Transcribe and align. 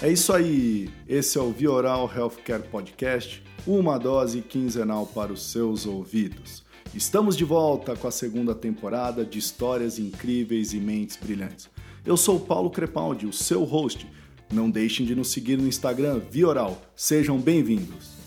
É 0.00 0.12
isso 0.12 0.32
aí. 0.32 0.88
Esse 1.08 1.38
é 1.38 1.40
o 1.40 1.50
Vioral 1.50 2.08
Healthcare 2.14 2.62
Podcast, 2.62 3.42
uma 3.66 3.98
dose 3.98 4.40
quinzenal 4.42 5.04
para 5.06 5.32
os 5.32 5.50
seus 5.50 5.86
ouvidos. 5.86 6.64
Estamos 6.94 7.36
de 7.36 7.44
volta 7.44 7.96
com 7.96 8.06
a 8.06 8.12
segunda 8.12 8.54
temporada 8.54 9.24
de 9.24 9.40
histórias 9.40 9.98
incríveis 9.98 10.72
e 10.72 10.78
mentes 10.78 11.16
brilhantes. 11.16 11.68
Eu 12.06 12.16
sou 12.16 12.38
Paulo 12.38 12.70
Crepaldi, 12.70 13.26
o 13.26 13.32
seu 13.32 13.64
host. 13.64 14.06
Não 14.52 14.70
deixem 14.70 15.04
de 15.04 15.16
nos 15.16 15.32
seguir 15.32 15.58
no 15.58 15.66
Instagram 15.66 16.20
Vioral. 16.30 16.80
Sejam 16.94 17.36
bem-vindos. 17.36 18.17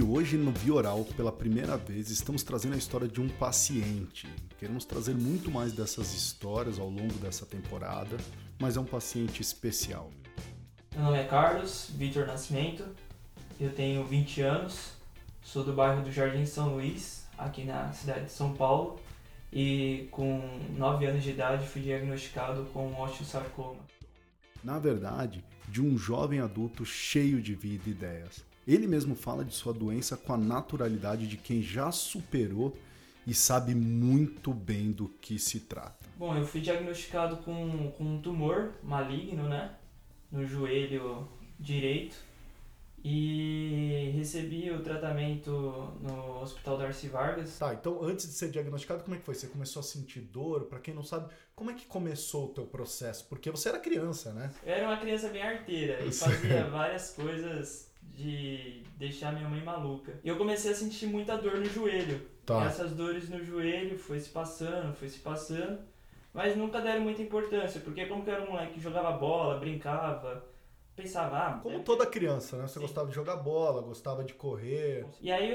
E 0.00 0.02
hoje 0.02 0.38
no 0.38 0.50
Vioral, 0.50 1.04
pela 1.14 1.30
primeira 1.30 1.76
vez, 1.76 2.08
estamos 2.08 2.42
trazendo 2.42 2.74
a 2.74 2.78
história 2.78 3.06
de 3.06 3.20
um 3.20 3.28
paciente. 3.28 4.26
Queremos 4.58 4.86
trazer 4.86 5.14
muito 5.14 5.50
mais 5.50 5.74
dessas 5.74 6.14
histórias 6.14 6.78
ao 6.78 6.88
longo 6.88 7.12
dessa 7.18 7.44
temporada, 7.44 8.16
mas 8.58 8.78
é 8.78 8.80
um 8.80 8.84
paciente 8.86 9.42
especial. 9.42 10.10
Meu 10.94 11.04
nome 11.04 11.18
é 11.18 11.24
Carlos 11.24 11.90
Vitor 11.94 12.26
Nascimento, 12.26 12.82
eu 13.60 13.74
tenho 13.74 14.02
20 14.06 14.40
anos, 14.40 14.92
sou 15.42 15.62
do 15.62 15.74
bairro 15.74 16.02
do 16.02 16.10
Jardim 16.10 16.46
São 16.46 16.76
Luís, 16.76 17.26
aqui 17.36 17.64
na 17.64 17.92
cidade 17.92 18.24
de 18.24 18.32
São 18.32 18.54
Paulo, 18.54 18.98
e 19.52 20.08
com 20.10 20.40
9 20.78 21.04
anos 21.04 21.22
de 21.22 21.28
idade 21.28 21.66
fui 21.66 21.82
diagnosticado 21.82 22.64
com 22.72 22.98
osteosarcoma. 22.98 23.80
Na 24.64 24.78
verdade, 24.78 25.44
de 25.68 25.82
um 25.82 25.98
jovem 25.98 26.40
adulto 26.40 26.86
cheio 26.86 27.42
de 27.42 27.54
vida 27.54 27.84
e 27.86 27.90
ideias. 27.90 28.48
Ele 28.66 28.86
mesmo 28.86 29.14
fala 29.14 29.44
de 29.44 29.54
sua 29.54 29.72
doença 29.72 30.16
com 30.16 30.32
a 30.32 30.36
naturalidade 30.36 31.26
de 31.26 31.36
quem 31.36 31.62
já 31.62 31.90
superou 31.90 32.76
e 33.26 33.34
sabe 33.34 33.74
muito 33.74 34.52
bem 34.52 34.90
do 34.92 35.08
que 35.08 35.38
se 35.38 35.60
trata. 35.60 36.06
Bom, 36.16 36.36
eu 36.36 36.46
fui 36.46 36.60
diagnosticado 36.60 37.38
com, 37.38 37.92
com 37.96 38.04
um 38.04 38.20
tumor 38.20 38.72
maligno, 38.82 39.48
né? 39.48 39.74
No 40.30 40.44
joelho 40.44 41.28
direito 41.58 42.16
e 43.02 44.12
recebi 44.14 44.70
o 44.70 44.82
tratamento 44.82 45.50
no 46.00 46.40
Hospital 46.42 46.78
Darcy 46.78 47.08
Vargas. 47.08 47.58
Tá, 47.58 47.72
então 47.72 48.02
antes 48.02 48.26
de 48.26 48.32
ser 48.32 48.50
diagnosticado, 48.50 49.02
como 49.02 49.16
é 49.16 49.18
que 49.18 49.24
foi? 49.24 49.34
Você 49.34 49.46
começou 49.46 49.80
a 49.80 49.82
sentir 49.82 50.20
dor? 50.20 50.66
Para 50.66 50.78
quem 50.78 50.94
não 50.94 51.02
sabe, 51.02 51.32
como 51.54 51.70
é 51.70 51.74
que 51.74 51.86
começou 51.86 52.46
o 52.46 52.48
teu 52.48 52.66
processo? 52.66 53.26
Porque 53.28 53.50
você 53.50 53.70
era 53.70 53.78
criança, 53.78 54.32
né? 54.32 54.50
Eu 54.62 54.74
era 54.74 54.86
uma 54.86 54.98
criança 54.98 55.28
bem 55.28 55.42
arteira 55.42 56.04
e 56.04 56.12
fazia 56.12 56.64
várias 56.64 57.10
coisas 57.12 57.89
de 58.02 58.82
deixar 58.96 59.32
minha 59.32 59.48
mãe 59.48 59.62
maluca. 59.62 60.18
E 60.22 60.28
eu 60.28 60.36
comecei 60.36 60.72
a 60.72 60.74
sentir 60.74 61.06
muita 61.06 61.36
dor 61.36 61.58
no 61.58 61.66
joelho. 61.66 62.20
Tá. 62.44 62.64
E 62.64 62.66
essas 62.66 62.92
dores 62.92 63.28
no 63.28 63.42
joelho 63.44 63.98
foi 63.98 64.18
se 64.20 64.28
passando, 64.28 64.94
foi 64.94 65.08
se 65.08 65.20
passando, 65.20 65.80
mas 66.32 66.56
nunca 66.56 66.80
deram 66.80 67.02
muita 67.02 67.22
importância, 67.22 67.80
porque 67.80 68.06
como 68.06 68.24
que 68.24 68.30
eu 68.30 68.34
era 68.34 68.44
um 68.44 68.50
moleque 68.50 68.74
que 68.74 68.80
jogava 68.80 69.12
bola, 69.12 69.58
brincava, 69.58 70.44
pensava, 70.94 71.38
ah, 71.38 71.52
Como 71.62 71.76
é... 71.76 71.78
toda 71.80 72.06
criança, 72.06 72.56
né? 72.56 72.66
Você 72.66 72.74
Sim. 72.74 72.80
gostava 72.80 73.08
de 73.08 73.14
jogar 73.14 73.36
bola, 73.36 73.82
gostava 73.82 74.22
de 74.22 74.34
correr. 74.34 75.06
E 75.20 75.30
aí, 75.32 75.54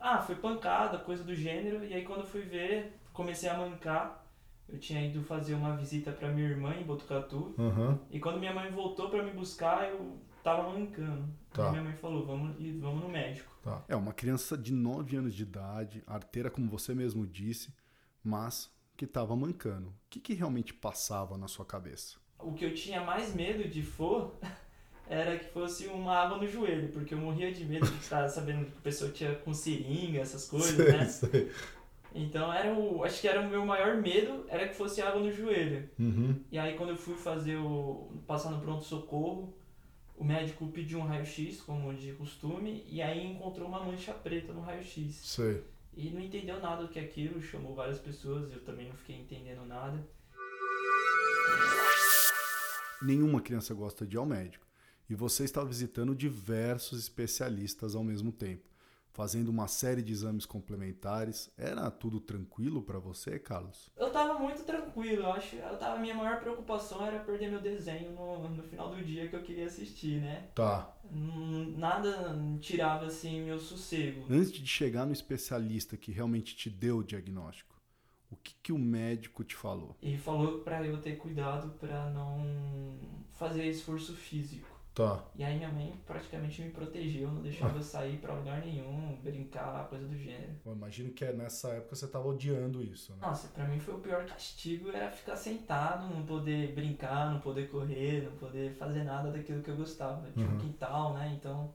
ah, 0.00 0.18
foi 0.18 0.36
pancada, 0.36 0.98
coisa 0.98 1.24
do 1.24 1.34
gênero. 1.34 1.84
E 1.84 1.92
aí, 1.92 2.04
quando 2.04 2.20
eu 2.20 2.26
fui 2.26 2.42
ver, 2.42 2.98
comecei 3.12 3.48
a 3.48 3.56
mancar. 3.56 4.24
Eu 4.68 4.78
tinha 4.78 5.00
ido 5.00 5.22
fazer 5.22 5.54
uma 5.54 5.76
visita 5.76 6.10
para 6.10 6.28
minha 6.28 6.48
irmã 6.48 6.74
em 6.74 6.82
Botucatu. 6.82 7.54
Uhum. 7.56 7.98
E 8.10 8.18
quando 8.18 8.40
minha 8.40 8.52
mãe 8.52 8.70
voltou 8.70 9.08
para 9.08 9.22
me 9.22 9.30
buscar, 9.30 9.88
eu 9.88 10.18
tava 10.42 10.68
mancando. 10.68 11.24
Tá. 11.56 11.70
Minha 11.70 11.84
mãe 11.84 11.94
falou, 11.94 12.26
vamos, 12.26 12.54
vamos 12.78 13.02
no 13.02 13.08
médico. 13.08 13.50
Tá. 13.62 13.82
É, 13.88 13.96
uma 13.96 14.12
criança 14.12 14.58
de 14.58 14.74
9 14.74 15.16
anos 15.16 15.34
de 15.34 15.42
idade, 15.42 16.04
arteira, 16.06 16.50
como 16.50 16.68
você 16.68 16.94
mesmo 16.94 17.26
disse, 17.26 17.74
mas 18.22 18.70
que 18.94 19.06
tava 19.06 19.34
mancando. 19.34 19.88
O 19.88 19.94
que, 20.10 20.20
que 20.20 20.34
realmente 20.34 20.74
passava 20.74 21.38
na 21.38 21.48
sua 21.48 21.64
cabeça? 21.64 22.18
O 22.38 22.52
que 22.52 22.66
eu 22.66 22.74
tinha 22.74 23.02
mais 23.02 23.34
medo 23.34 23.66
de 23.66 23.82
for 23.82 24.38
era 25.08 25.38
que 25.38 25.46
fosse 25.46 25.86
uma 25.86 26.14
água 26.14 26.36
no 26.36 26.46
joelho, 26.46 26.92
porque 26.92 27.14
eu 27.14 27.18
morria 27.18 27.50
de 27.50 27.64
medo 27.64 27.86
de 27.86 28.00
estar 28.00 28.28
sabendo 28.28 28.66
que 28.66 28.76
a 28.76 28.82
pessoa 28.82 29.10
tinha 29.10 29.34
com 29.36 29.54
seringa, 29.54 30.20
essas 30.20 30.46
coisas, 30.46 30.76
sei, 30.76 30.92
né? 30.92 31.04
Sei. 31.06 31.52
Então 32.14 32.52
era 32.52 32.74
o. 32.74 33.02
Acho 33.02 33.20
que 33.20 33.28
era 33.28 33.40
o 33.40 33.48
meu 33.48 33.64
maior 33.64 33.96
medo, 33.96 34.44
era 34.48 34.68
que 34.68 34.74
fosse 34.74 35.00
água 35.00 35.20
no 35.20 35.30
joelho. 35.32 35.88
Uhum. 35.98 36.38
E 36.50 36.58
aí 36.58 36.76
quando 36.76 36.90
eu 36.90 36.96
fui 36.96 37.14
fazer 37.14 37.56
o. 37.56 38.10
passar 38.26 38.50
no 38.50 38.60
pronto-socorro, 38.60 39.54
o 40.16 40.24
médico 40.24 40.66
pediu 40.68 40.98
um 40.98 41.06
raio-x, 41.06 41.60
como 41.60 41.92
de 41.94 42.12
costume, 42.12 42.84
e 42.88 43.02
aí 43.02 43.26
encontrou 43.26 43.68
uma 43.68 43.84
mancha 43.84 44.14
preta 44.14 44.52
no 44.52 44.62
raio-x. 44.62 45.14
Sei. 45.14 45.62
E 45.94 46.10
não 46.10 46.20
entendeu 46.20 46.60
nada 46.60 46.82
do 46.82 46.88
que 46.88 46.98
é 46.98 47.02
aquilo, 47.02 47.40
chamou 47.40 47.74
várias 47.74 47.98
pessoas, 47.98 48.50
eu 48.52 48.62
também 48.64 48.88
não 48.88 48.96
fiquei 48.96 49.16
entendendo 49.16 49.64
nada. 49.66 50.06
Nenhuma 53.02 53.40
criança 53.40 53.74
gosta 53.74 54.06
de 54.06 54.16
ir 54.16 54.18
ao 54.18 54.26
médico 54.26 54.66
e 55.08 55.14
você 55.14 55.44
está 55.44 55.62
visitando 55.62 56.14
diversos 56.14 56.98
especialistas 56.98 57.94
ao 57.94 58.02
mesmo 58.02 58.32
tempo, 58.32 58.68
fazendo 59.16 59.48
uma 59.48 59.66
série 59.66 60.02
de 60.02 60.12
exames 60.12 60.44
complementares. 60.44 61.50
Era 61.56 61.90
tudo 61.90 62.20
tranquilo 62.20 62.82
para 62.82 62.98
você, 62.98 63.38
Carlos? 63.38 63.90
Eu 63.96 64.08
estava 64.08 64.38
muito 64.38 64.62
tranquilo. 64.62 65.22
Eu 65.22 65.32
acho, 65.32 65.56
eu 65.56 65.78
tava, 65.78 65.98
minha 65.98 66.14
maior 66.14 66.38
preocupação 66.38 67.04
era 67.04 67.20
perder 67.20 67.50
meu 67.50 67.60
desenho 67.62 68.12
no, 68.12 68.46
no 68.50 68.62
final 68.62 68.90
do 68.90 69.02
dia 69.02 69.26
que 69.26 69.34
eu 69.34 69.42
queria 69.42 69.64
assistir, 69.64 70.20
né? 70.20 70.50
Tá. 70.54 70.94
Nada 71.10 72.36
tirava 72.60 73.06
assim 73.06 73.42
meu 73.42 73.58
sossego. 73.58 74.26
Antes 74.28 74.52
de 74.52 74.66
chegar 74.66 75.06
no 75.06 75.14
especialista 75.14 75.96
que 75.96 76.12
realmente 76.12 76.54
te 76.54 76.68
deu 76.68 76.98
o 76.98 77.04
diagnóstico, 77.04 77.74
o 78.30 78.36
que, 78.36 78.54
que 78.62 78.72
o 78.72 78.78
médico 78.78 79.42
te 79.44 79.56
falou? 79.56 79.96
Ele 80.02 80.18
falou 80.18 80.58
para 80.58 80.84
eu 80.84 81.00
ter 81.00 81.16
cuidado 81.16 81.70
para 81.78 82.10
não 82.10 82.98
fazer 83.30 83.64
esforço 83.66 84.14
físico. 84.14 84.75
Tá. 84.96 85.22
E 85.36 85.44
aí 85.44 85.58
minha 85.58 85.68
mãe 85.68 85.94
praticamente 86.06 86.62
me 86.62 86.70
protegeu, 86.70 87.30
não 87.30 87.42
deixava 87.42 87.76
eu 87.76 87.82
sair 87.82 88.16
para 88.16 88.32
lugar 88.32 88.64
nenhum, 88.64 89.20
brincar, 89.22 89.86
coisa 89.90 90.06
do 90.06 90.16
gênero. 90.16 90.56
Eu 90.64 90.72
imagino 90.72 91.12
que 91.12 91.22
nessa 91.32 91.68
época 91.68 91.94
você 91.94 92.08
tava 92.08 92.26
odiando 92.26 92.82
isso, 92.82 93.12
né? 93.12 93.18
Nossa, 93.20 93.48
pra 93.48 93.68
mim 93.68 93.78
foi 93.78 93.92
o 93.92 93.98
pior 93.98 94.24
castigo, 94.24 94.88
era 94.90 95.10
ficar 95.10 95.36
sentado, 95.36 96.08
não 96.08 96.24
poder 96.24 96.74
brincar, 96.74 97.30
não 97.30 97.40
poder 97.40 97.68
correr, 97.68 98.22
não 98.22 98.38
poder 98.38 98.72
fazer 98.72 99.04
nada 99.04 99.30
daquilo 99.30 99.62
que 99.62 99.70
eu 99.70 99.76
gostava. 99.76 100.32
Tinha 100.32 100.46
uhum. 100.46 100.54
um 100.54 100.58
quintal, 100.60 101.12
né? 101.12 101.30
Então, 101.38 101.74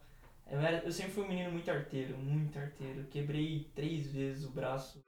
eu, 0.50 0.60
era, 0.60 0.84
eu 0.84 0.92
sempre 0.92 1.12
fui 1.12 1.24
um 1.24 1.28
menino 1.28 1.52
muito 1.52 1.70
arteiro, 1.70 2.18
muito 2.18 2.58
arteiro. 2.58 3.04
Quebrei 3.04 3.70
três 3.76 4.08
vezes 4.08 4.46
o 4.46 4.50
braço. 4.50 5.00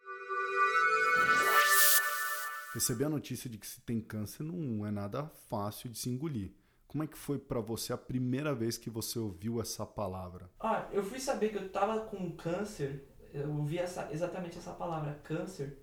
Receber 2.75 3.05
a 3.05 3.09
notícia 3.09 3.49
de 3.49 3.57
que 3.57 3.65
se 3.65 3.81
tem 3.81 3.99
câncer 3.99 4.43
não 4.43 4.85
é 4.85 4.91
nada 4.91 5.25
fácil 5.49 5.89
de 5.89 5.97
se 5.97 6.11
engolir. 6.11 6.51
Como 6.93 7.03
é 7.03 7.07
que 7.07 7.17
foi 7.17 7.39
para 7.39 7.59
você 7.59 7.91
a 7.91 7.97
primeira 7.97 8.53
vez 8.53 8.77
que 8.77 8.87
você 8.87 9.17
ouviu 9.17 9.59
essa 9.59 9.83
palavra? 9.83 10.47
Ah, 10.59 10.87
eu 10.91 11.03
fui 11.03 11.19
saber 11.19 11.49
que 11.49 11.57
eu 11.57 11.67
tava 11.69 12.01
com 12.01 12.29
câncer, 12.33 13.03
eu 13.33 13.49
ouvi 13.49 13.79
essa, 13.79 14.09
exatamente 14.11 14.59
essa 14.59 14.73
palavra, 14.73 15.19
câncer, 15.23 15.79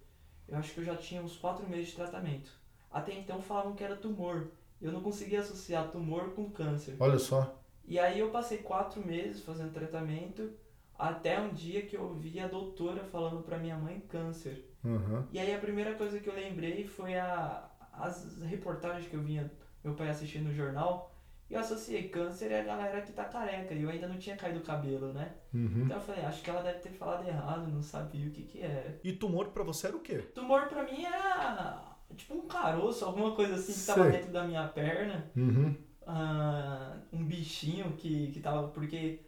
eu 0.47 0.57
acho 0.57 0.73
que 0.73 0.79
eu 0.79 0.85
já 0.85 0.95
tinha 0.95 1.21
uns 1.21 1.37
quatro 1.37 1.69
meses 1.69 1.89
de 1.89 1.97
tratamento. 1.97 2.53
Até 2.89 3.13
então 3.13 3.43
falavam 3.43 3.75
que 3.75 3.83
era 3.83 3.97
tumor. 3.97 4.53
Eu 4.81 4.93
não 4.93 5.01
conseguia 5.01 5.41
associar 5.41 5.91
tumor 5.91 6.31
com 6.31 6.49
câncer. 6.49 6.95
Olha 7.01 7.19
só. 7.19 7.61
E 7.85 7.99
aí 7.99 8.21
eu 8.21 8.31
passei 8.31 8.59
quatro 8.59 9.05
meses 9.05 9.43
fazendo 9.43 9.73
tratamento, 9.73 10.53
até 10.97 11.41
um 11.41 11.53
dia 11.53 11.83
que 11.87 11.97
eu 11.97 12.05
ouvi 12.05 12.39
a 12.39 12.47
doutora 12.47 13.03
falando 13.03 13.43
para 13.43 13.59
minha 13.59 13.77
mãe 13.77 13.99
câncer. 13.99 14.73
Uhum. 14.85 15.27
E 15.33 15.41
aí 15.41 15.53
a 15.53 15.59
primeira 15.59 15.97
coisa 15.97 16.21
que 16.21 16.29
eu 16.29 16.35
lembrei 16.35 16.87
foi 16.87 17.17
a, 17.19 17.69
as 17.95 18.41
reportagens 18.43 19.09
que 19.09 19.15
eu 19.15 19.23
vinha 19.25 19.51
meu 19.83 19.95
pai 19.95 20.09
assistindo 20.09 20.45
no 20.45 20.55
jornal, 20.55 21.13
e 21.49 21.55
eu 21.55 21.61
associei 21.61 22.09
câncer 22.09 22.53
é 22.53 22.61
a 22.61 22.65
galera 22.65 23.03
que 23.03 23.13
tá 23.13 23.25
careca, 23.25 23.75
e 23.75 23.83
eu 23.83 23.91
ainda 23.91 24.07
não 24.07 24.19
tinha 24.19 24.37
caído 24.37 24.61
o 24.61 24.63
cabelo, 24.63 25.13
né? 25.13 25.33
Uhum. 25.53 25.83
Então 25.85 25.97
eu 25.97 26.03
falei, 26.03 26.25
acho 26.25 26.43
que 26.43 26.51
ela 26.51 26.63
deve 26.63 26.79
ter 26.79 26.91
falado 26.91 27.27
errado, 27.27 27.69
não 27.69 27.83
sabia 27.83 28.29
o 28.29 28.31
que 28.31 28.43
que 28.43 28.61
era. 28.61 29.01
E 29.03 29.13
tumor 29.13 29.49
para 29.49 29.65
você 29.65 29.89
era 29.89 29.97
o 29.97 30.01
quê? 30.01 30.19
Tumor 30.35 30.69
para 30.69 30.85
mim 30.85 31.05
era 31.05 31.91
tipo 32.17 32.35
um 32.35 32.47
caroço, 32.47 33.05
alguma 33.05 33.35
coisa 33.35 33.55
assim 33.55 33.73
que 33.73 33.79
Sei. 33.79 33.95
tava 33.95 34.11
dentro 34.11 34.33
da 34.33 34.45
minha 34.45 34.67
perna. 34.69 35.31
Uhum. 35.37 35.75
Uh, 36.03 37.01
um 37.13 37.25
bichinho 37.25 37.93
que, 37.93 38.31
que 38.33 38.41
tava. 38.41 38.69
Porque 38.69 39.21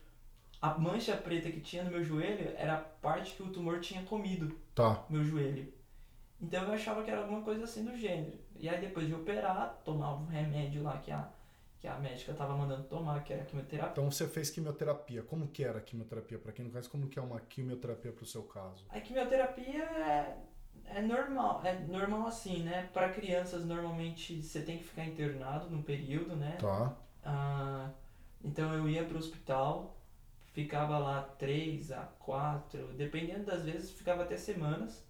a 0.60 0.78
mancha 0.78 1.16
preta 1.16 1.50
que 1.50 1.60
tinha 1.60 1.84
no 1.84 1.90
meu 1.90 2.04
joelho 2.04 2.52
era 2.56 2.74
a 2.74 2.78
parte 2.78 3.34
que 3.34 3.42
o 3.42 3.50
tumor 3.50 3.80
tinha 3.80 4.02
comido. 4.02 4.56
Tá. 4.74 5.04
Meu 5.08 5.24
joelho. 5.24 5.72
Então 6.40 6.64
eu 6.64 6.72
achava 6.72 7.02
que 7.02 7.10
era 7.10 7.20
alguma 7.20 7.42
coisa 7.42 7.64
assim 7.64 7.84
do 7.84 7.96
gênero. 7.96 8.38
E 8.62 8.68
aí 8.68 8.80
depois 8.80 9.08
de 9.08 9.12
operar, 9.12 9.82
tomava 9.84 10.22
um 10.22 10.26
remédio 10.26 10.84
lá 10.84 10.96
que 10.98 11.10
a, 11.10 11.28
que 11.80 11.88
a 11.88 11.98
médica 11.98 12.32
tava 12.32 12.56
mandando 12.56 12.84
tomar, 12.84 13.24
que 13.24 13.32
era 13.32 13.44
quimioterapia. 13.44 13.90
Então 13.90 14.08
você 14.08 14.28
fez 14.28 14.50
quimioterapia. 14.50 15.24
Como 15.24 15.48
que 15.48 15.64
era 15.64 15.78
a 15.78 15.82
quimioterapia? 15.82 16.38
Para 16.38 16.52
quem 16.52 16.64
não 16.64 16.70
conhece, 16.70 16.88
como 16.88 17.08
que 17.08 17.18
é 17.18 17.22
uma 17.22 17.40
quimioterapia 17.40 18.12
pro 18.12 18.24
seu 18.24 18.44
caso? 18.44 18.86
A 18.88 19.00
quimioterapia 19.00 19.82
é, 19.82 20.36
é 20.86 21.02
normal, 21.02 21.60
é 21.64 21.74
normal 21.80 22.28
assim, 22.28 22.62
né? 22.62 22.88
Para 22.94 23.08
crianças 23.08 23.64
normalmente 23.64 24.40
você 24.40 24.62
tem 24.62 24.78
que 24.78 24.84
ficar 24.84 25.06
internado 25.06 25.68
num 25.68 25.82
período, 25.82 26.36
né? 26.36 26.56
Tá. 26.60 26.96
Ah, 27.24 27.90
então 28.44 28.72
eu 28.74 28.88
ia 28.88 29.04
pro 29.04 29.18
hospital, 29.18 29.96
ficava 30.52 30.98
lá 30.98 31.22
três 31.36 31.90
a 31.90 32.02
quatro, 32.20 32.92
dependendo 32.92 33.46
das 33.46 33.64
vezes, 33.64 33.90
ficava 33.90 34.22
até 34.22 34.36
semanas 34.36 35.04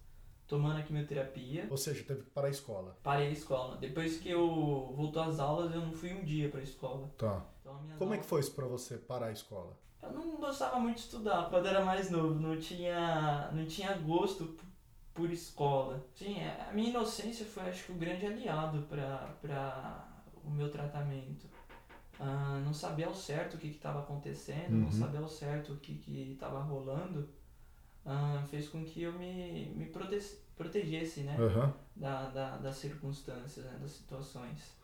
tomando 0.53 0.77
a 0.77 0.83
quimioterapia. 0.83 1.65
Ou 1.67 1.77
seja, 1.77 2.03
teve 2.03 2.21
que 2.21 2.29
parar 2.29 2.47
a 2.47 2.51
escola. 2.51 2.95
Parei 3.01 3.29
a 3.29 3.31
escola. 3.31 3.75
Depois 3.77 4.19
que 4.19 4.29
eu 4.29 4.93
voltou 4.95 5.23
às 5.23 5.39
aulas, 5.39 5.73
eu 5.73 5.81
não 5.81 5.91
fui 5.91 6.13
um 6.13 6.23
dia 6.23 6.47
pra 6.47 6.61
escola. 6.61 7.09
Tá. 7.17 7.43
Então, 7.61 7.73
Como 7.97 8.11
aulas... 8.11 8.19
é 8.19 8.21
que 8.21 8.25
foi 8.27 8.39
isso 8.39 8.51
pra 8.51 8.67
você 8.67 8.97
parar 8.97 9.27
a 9.27 9.31
escola? 9.31 9.75
Eu 10.03 10.11
não 10.11 10.35
gostava 10.35 10.79
muito 10.79 10.97
de 10.97 11.01
estudar 11.01 11.49
quando 11.49 11.65
era 11.65 11.83
mais 11.83 12.11
novo. 12.11 12.39
Não 12.39 12.55
tinha, 12.59 13.49
não 13.51 13.65
tinha 13.65 13.97
gosto 13.97 14.55
por 15.11 15.31
escola. 15.31 16.05
Sim, 16.13 16.37
é, 16.37 16.67
a 16.69 16.71
minha 16.71 16.91
inocência 16.91 17.47
foi, 17.47 17.63
acho 17.63 17.85
que, 17.85 17.91
o 17.91 17.95
grande 17.95 18.27
aliado 18.27 18.83
para 18.83 20.07
o 20.43 20.51
meu 20.51 20.69
tratamento. 20.69 21.47
Uh, 22.19 22.63
não 22.63 22.73
saber 22.75 23.05
ao 23.05 23.15
certo 23.15 23.55
o 23.55 23.57
que 23.57 23.67
estava 23.69 24.01
acontecendo, 24.01 24.71
uhum. 24.71 24.81
não 24.81 24.91
saber 24.91 25.17
ao 25.17 25.27
certo 25.27 25.73
o 25.73 25.77
que 25.77 26.31
estava 26.31 26.61
rolando, 26.61 27.27
uh, 28.05 28.47
fez 28.47 28.69
com 28.69 28.85
que 28.85 29.01
eu 29.01 29.13
me, 29.13 29.73
me 29.75 29.87
prote 29.87 30.42
protegesse 30.55 31.21
né? 31.21 31.37
Uhum. 31.37 31.73
Da, 31.95 32.29
da, 32.29 32.57
das 32.57 32.75
circunstâncias, 32.77 33.65
né? 33.65 33.77
das 33.81 33.91
situações. 33.91 34.75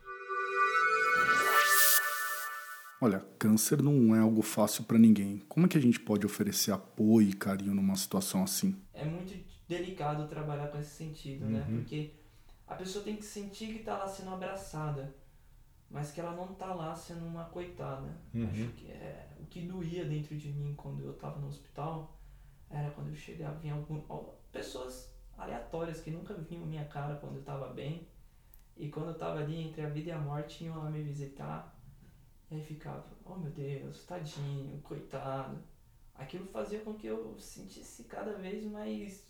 Olha, 3.00 3.20
câncer 3.38 3.82
não 3.82 4.14
é 4.14 4.18
algo 4.18 4.42
fácil 4.42 4.84
para 4.84 4.98
ninguém. 4.98 5.38
Como 5.48 5.66
é 5.66 5.68
que 5.68 5.78
a 5.78 5.80
gente 5.80 5.98
pode 5.98 6.26
oferecer 6.26 6.70
apoio 6.70 7.30
e 7.30 7.32
carinho 7.32 7.74
numa 7.74 7.96
situação 7.96 8.42
assim? 8.42 8.76
É 8.92 9.04
muito 9.04 9.34
delicado 9.66 10.28
trabalhar 10.28 10.68
com 10.68 10.78
esse 10.78 10.90
sentido, 10.90 11.46
né? 11.46 11.60
uhum. 11.60 11.74
né? 11.74 11.78
Porque 11.78 12.12
a 12.66 12.74
pessoa 12.74 13.02
tem 13.02 13.16
que 13.16 13.24
sentir 13.24 13.68
que 13.68 13.78
está 13.80 13.96
lá 13.96 14.06
sendo 14.06 14.30
abraçada, 14.30 15.14
mas 15.90 16.12
que 16.12 16.20
ela 16.20 16.36
não 16.36 16.52
está 16.52 16.74
lá 16.74 16.94
sendo 16.94 17.24
uma 17.24 17.44
coitada. 17.44 18.20
Uhum. 18.34 18.48
Acho 18.50 18.68
que 18.72 18.90
é 18.90 19.28
o 19.40 19.46
que 19.46 19.62
doía 19.62 20.04
dentro 20.04 20.36
de 20.36 20.52
mim 20.52 20.74
quando 20.76 21.02
eu 21.02 21.12
estava 21.12 21.40
no 21.40 21.48
hospital 21.48 22.20
era 22.70 22.90
quando 22.90 23.08
eu 23.08 23.16
chegava 23.16 23.58
vinha 23.58 23.74
algum, 23.74 24.00
pessoas 24.52 25.09
aleatórias 25.40 26.00
que 26.00 26.10
nunca 26.10 26.34
viam 26.34 26.66
minha 26.66 26.84
cara 26.84 27.16
quando 27.16 27.34
eu 27.34 27.40
estava 27.40 27.68
bem 27.68 28.06
e 28.76 28.88
quando 28.88 29.08
eu 29.08 29.14
estava 29.14 29.40
ali 29.40 29.56
entre 29.56 29.82
a 29.82 29.88
vida 29.88 30.10
e 30.10 30.12
a 30.12 30.18
morte 30.18 30.64
iam 30.64 30.78
lá 30.78 30.90
me 30.90 31.02
visitar 31.02 31.76
e 32.50 32.56
aí 32.56 32.64
ficava, 32.64 33.04
oh 33.24 33.36
meu 33.36 33.50
Deus, 33.50 34.04
tadinho, 34.04 34.80
coitado. 34.82 35.62
Aquilo 36.14 36.46
fazia 36.46 36.80
com 36.80 36.94
que 36.94 37.06
eu 37.06 37.38
sentisse 37.38 38.04
cada 38.04 38.34
vez 38.34 38.64
mais 38.64 39.24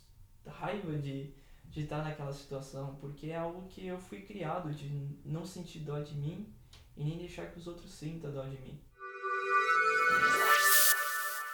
raiva 0.47 0.97
de, 0.97 1.35
de 1.67 1.83
estar 1.83 2.03
naquela 2.03 2.33
situação, 2.33 2.97
porque 2.97 3.27
é 3.27 3.37
algo 3.37 3.69
que 3.69 3.87
eu 3.87 3.99
fui 3.99 4.23
criado 4.23 4.73
de 4.73 4.89
não 5.25 5.45
sentir 5.45 5.81
dó 5.81 6.01
de 6.01 6.15
mim 6.15 6.51
e 6.97 7.05
nem 7.05 7.19
deixar 7.19 7.53
que 7.53 7.59
os 7.59 7.67
outros 7.67 7.93
sintam 7.93 8.33
dó 8.33 8.43
de 8.45 8.59
mim. 8.59 8.81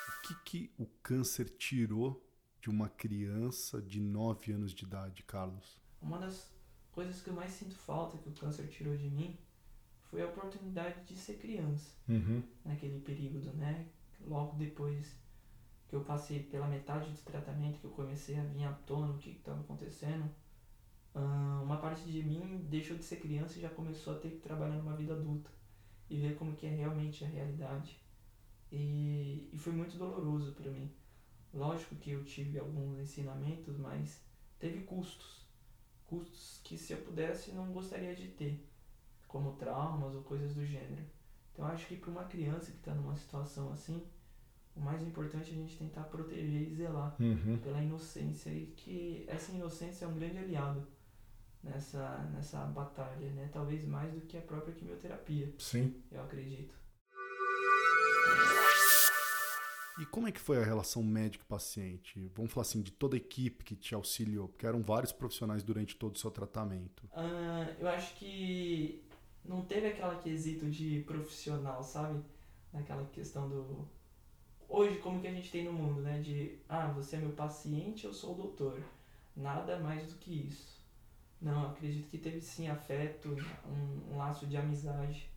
O 0.09 0.23
que, 0.23 0.35
que 0.45 0.75
o 0.79 0.87
câncer 1.03 1.49
tirou 1.51 2.26
de 2.67 2.71
uma 2.71 2.89
criança 2.89 3.81
de 3.81 4.01
9 4.01 4.53
anos 4.53 4.73
de 4.73 4.85
idade, 4.85 5.23
Carlos? 5.23 5.81
Uma 6.03 6.19
das 6.19 6.53
coisas 6.91 7.23
que 7.23 7.31
eu 7.31 7.35
mais 7.35 7.53
sinto 7.53 7.77
falta 7.77 8.19
que 8.19 8.29
o 8.29 8.33
câncer 8.33 8.67
tirou 8.67 8.97
de 8.97 9.09
mim 9.09 9.39
foi 10.11 10.21
a 10.21 10.27
oportunidade 10.27 11.05
de 11.05 11.17
ser 11.17 11.35
criança 11.35 11.93
uhum. 12.09 12.43
naquele 12.65 12.99
período, 12.99 13.53
né? 13.53 13.87
Logo 14.21 14.57
depois 14.57 15.15
que 15.89 15.95
eu 15.95 16.01
passei 16.01 16.43
pela 16.43 16.67
metade 16.67 17.09
do 17.09 17.19
tratamento, 17.19 17.79
que 17.79 17.85
eu 17.85 17.93
comecei 17.93 18.37
a 18.37 18.43
vir 18.43 18.65
à 18.65 18.73
tona 18.73 19.13
o 19.13 19.19
que 19.19 19.31
estava 19.31 19.61
acontecendo, 19.61 20.29
uma 21.63 21.77
parte 21.77 22.11
de 22.11 22.21
mim 22.21 22.67
deixou 22.69 22.97
de 22.97 23.05
ser 23.05 23.21
criança 23.21 23.59
e 23.59 23.63
já 23.63 23.69
começou 23.69 24.17
a 24.17 24.19
ter 24.19 24.31
que 24.31 24.39
trabalhar 24.39 24.75
numa 24.75 24.97
vida 24.97 25.15
adulta 25.15 25.51
e 26.11 26.17
ver 26.19 26.37
como 26.37 26.57
que 26.57 26.67
é 26.67 26.71
realmente 26.71 27.25
a 27.25 27.29
realidade. 27.29 27.97
E, 28.73 29.49
e 29.53 29.57
foi 29.57 29.73
muito 29.73 29.97
doloroso 29.97 30.53
para 30.55 30.69
mim. 30.69 30.91
Lógico 31.57 31.97
que 31.97 32.11
eu 32.11 32.23
tive 32.23 32.59
alguns 32.59 32.99
ensinamentos, 32.99 33.79
mas 33.79 34.21
teve 34.59 34.81
custos. 34.85 35.47
Custos 36.05 36.61
que 36.63 36.77
se 36.77 36.93
eu 36.93 36.99
pudesse 36.99 37.53
não 37.53 37.73
gostaria 37.73 38.15
de 38.15 38.29
ter, 38.29 38.63
como 39.27 39.57
traumas 39.57 40.15
ou 40.15 40.23
coisas 40.23 40.55
do 40.55 40.65
gênero. 40.65 41.03
Então 41.53 41.65
acho 41.67 41.87
que 41.87 41.97
para 41.97 42.11
uma 42.11 42.25
criança 42.25 42.71
que 42.71 42.77
está 42.77 42.95
numa 42.95 43.17
situação 43.17 43.73
assim, 43.73 44.07
o 44.77 44.81
mais 44.81 45.03
importante 45.03 45.51
é 45.51 45.55
a 45.55 45.57
gente 45.57 45.79
tentar 45.79 46.03
proteger 46.03 46.71
e 46.71 46.75
zelar 46.75 47.17
uhum. 47.19 47.59
pela 47.63 47.83
inocência 47.83 48.51
e 48.51 48.67
que 48.77 49.25
essa 49.27 49.51
inocência 49.53 50.05
é 50.05 50.09
um 50.09 50.15
grande 50.15 50.37
aliado 50.37 50.87
nessa, 51.63 52.19
nessa 52.35 52.67
batalha, 52.67 53.31
né? 53.31 53.49
Talvez 53.51 53.83
mais 53.87 54.13
do 54.13 54.21
que 54.21 54.37
a 54.37 54.43
própria 54.43 54.75
quimioterapia. 54.75 55.51
Sim. 55.59 56.03
Eu 56.13 56.23
acredito. 56.23 56.75
E 59.99 60.05
como 60.05 60.29
é 60.29 60.33
que 60.33 60.41
foi 60.41 60.59
a 60.59 60.65
relação 60.65 61.03
médico-paciente? 61.03 62.31
Vamos 62.35 62.53
falar 62.53 62.63
assim, 62.63 62.83
de 62.83 62.91
toda 62.91 63.17
a 63.17 63.19
equipe 63.19 63.65
que 63.65 63.75
te 63.75 63.95
auxiliou, 63.95 64.49
porque 64.49 64.67
eram 64.67 64.83
vários 64.83 65.11
profissionais 65.11 65.63
durante 65.63 65.97
todo 65.97 66.15
o 66.15 66.19
seu 66.19 66.31
tratamento. 66.31 67.05
Uh, 67.07 67.75
eu 67.81 67.89
acho 67.89 68.15
que 68.17 69.03
não 69.43 69.63
teve 69.63 69.87
aquela 69.87 70.17
quesito 70.17 70.69
de 70.71 71.03
profissional, 71.07 71.83
sabe? 71.83 72.23
Naquela 72.73 73.07
questão 73.07 73.49
do 73.49 73.89
hoje 74.69 74.99
como 74.99 75.21
que 75.21 75.29
a 75.29 75.33
gente 75.33 75.51
tem 75.51 75.65
no 75.65 75.73
mundo, 75.73 76.03
né? 76.03 76.21
De 76.21 76.59
ah, 76.69 76.89
você 76.89 77.17
é 77.17 77.19
meu 77.19 77.33
paciente, 77.33 78.05
eu 78.05 78.13
sou 78.13 78.35
o 78.35 78.37
doutor. 78.37 78.83
Nada 79.35 79.79
mais 79.79 80.13
do 80.13 80.19
que 80.19 80.47
isso. 80.47 80.77
Não, 81.41 81.71
acredito 81.71 82.09
que 82.09 82.19
teve 82.19 82.41
sim 82.41 82.69
afeto, 82.69 83.37
um, 83.67 84.15
um 84.15 84.17
laço 84.17 84.47
de 84.47 84.57
amizade. 84.57 85.31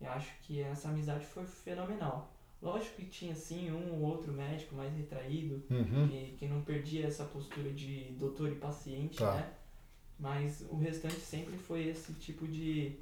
Eu 0.00 0.10
acho 0.10 0.38
que 0.40 0.60
essa 0.60 0.88
amizade 0.88 1.24
foi 1.26 1.46
fenomenal. 1.46 2.35
Lógico 2.66 2.96
que 2.96 3.06
tinha 3.06 3.34
sim 3.34 3.70
um 3.70 3.94
ou 3.94 4.00
outro 4.00 4.32
médico 4.32 4.74
mais 4.74 4.92
retraído, 4.92 5.62
uhum. 5.70 6.08
que, 6.08 6.36
que 6.38 6.48
não 6.48 6.62
perdia 6.62 7.06
essa 7.06 7.24
postura 7.24 7.72
de 7.72 8.12
doutor 8.18 8.50
e 8.50 8.56
paciente, 8.56 9.18
tá. 9.18 9.34
né? 9.34 9.54
Mas 10.18 10.66
o 10.68 10.76
restante 10.76 11.20
sempre 11.20 11.56
foi 11.56 11.86
esse 11.86 12.12
tipo 12.14 12.48
de 12.48 12.98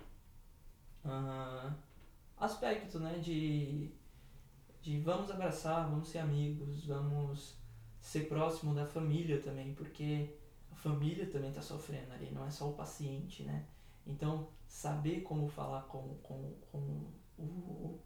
uh, 1.04 1.72
aspecto, 2.36 2.98
né? 2.98 3.18
De 3.18 3.90
de 4.84 5.00
vamos 5.00 5.30
abraçar, 5.30 5.88
vamos 5.88 6.08
ser 6.08 6.18
amigos, 6.18 6.84
vamos 6.84 7.56
ser 7.98 8.28
próximo 8.28 8.74
da 8.74 8.84
família 8.84 9.40
também, 9.40 9.72
porque 9.72 10.36
a 10.70 10.74
família 10.74 11.26
também 11.26 11.48
está 11.48 11.62
sofrendo 11.62 12.12
ali, 12.12 12.30
não 12.30 12.44
é 12.44 12.50
só 12.50 12.68
o 12.68 12.74
paciente, 12.74 13.44
né? 13.44 13.64
Então, 14.06 14.46
saber 14.68 15.22
como 15.22 15.48
falar 15.48 15.84
com, 15.84 16.18
com, 16.22 16.52
com 16.70 17.10
o, 17.38 17.98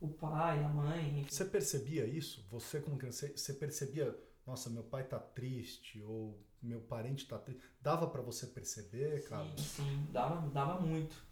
o 0.00 0.08
pai, 0.08 0.64
a 0.64 0.68
mãe. 0.68 1.20
Enfim. 1.20 1.26
Você 1.28 1.44
percebia 1.44 2.06
isso? 2.06 2.44
Você, 2.50 2.80
como 2.80 2.96
criança, 2.96 3.30
você 3.36 3.52
percebia, 3.52 4.16
nossa, 4.46 4.70
meu 4.70 4.82
pai 4.82 5.04
tá 5.04 5.18
triste, 5.18 6.02
ou 6.02 6.38
meu 6.62 6.80
parente 6.80 7.26
tá 7.26 7.38
triste? 7.38 7.62
Dava 7.80 8.06
para 8.08 8.22
você 8.22 8.46
perceber, 8.46 9.28
cara? 9.28 9.44
Sim, 9.56 9.62
sim, 9.62 10.06
dava, 10.10 10.48
dava 10.50 10.80
muito. 10.80 11.22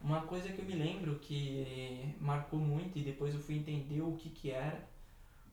Uma 0.00 0.22
coisa 0.26 0.52
que 0.52 0.58
eu 0.58 0.64
me 0.64 0.74
lembro 0.74 1.18
que 1.18 2.14
marcou 2.20 2.58
muito 2.58 2.98
e 2.98 3.02
depois 3.02 3.34
eu 3.34 3.40
fui 3.40 3.56
entender 3.56 4.02
o 4.02 4.16
que 4.16 4.28
que 4.28 4.50
era, 4.50 4.86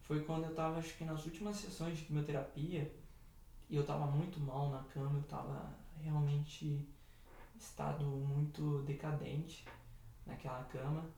foi 0.02 0.24
quando 0.24 0.44
eu 0.44 0.54
tava, 0.54 0.78
acho 0.78 0.98
que 0.98 1.06
nas 1.06 1.26
últimas 1.26 1.56
sessões 1.56 1.98
de 1.98 2.06
quimioterapia, 2.06 2.94
e 3.70 3.76
eu 3.76 3.86
tava 3.86 4.06
muito 4.08 4.40
mal 4.42 4.70
na 4.70 4.84
cama, 4.84 5.20
eu 5.20 5.24
tava 5.24 5.74
realmente 6.02 6.86
estado 7.58 8.04
muito 8.04 8.82
decadente 8.82 9.66
naquela 10.26 10.64
cama. 10.66 11.10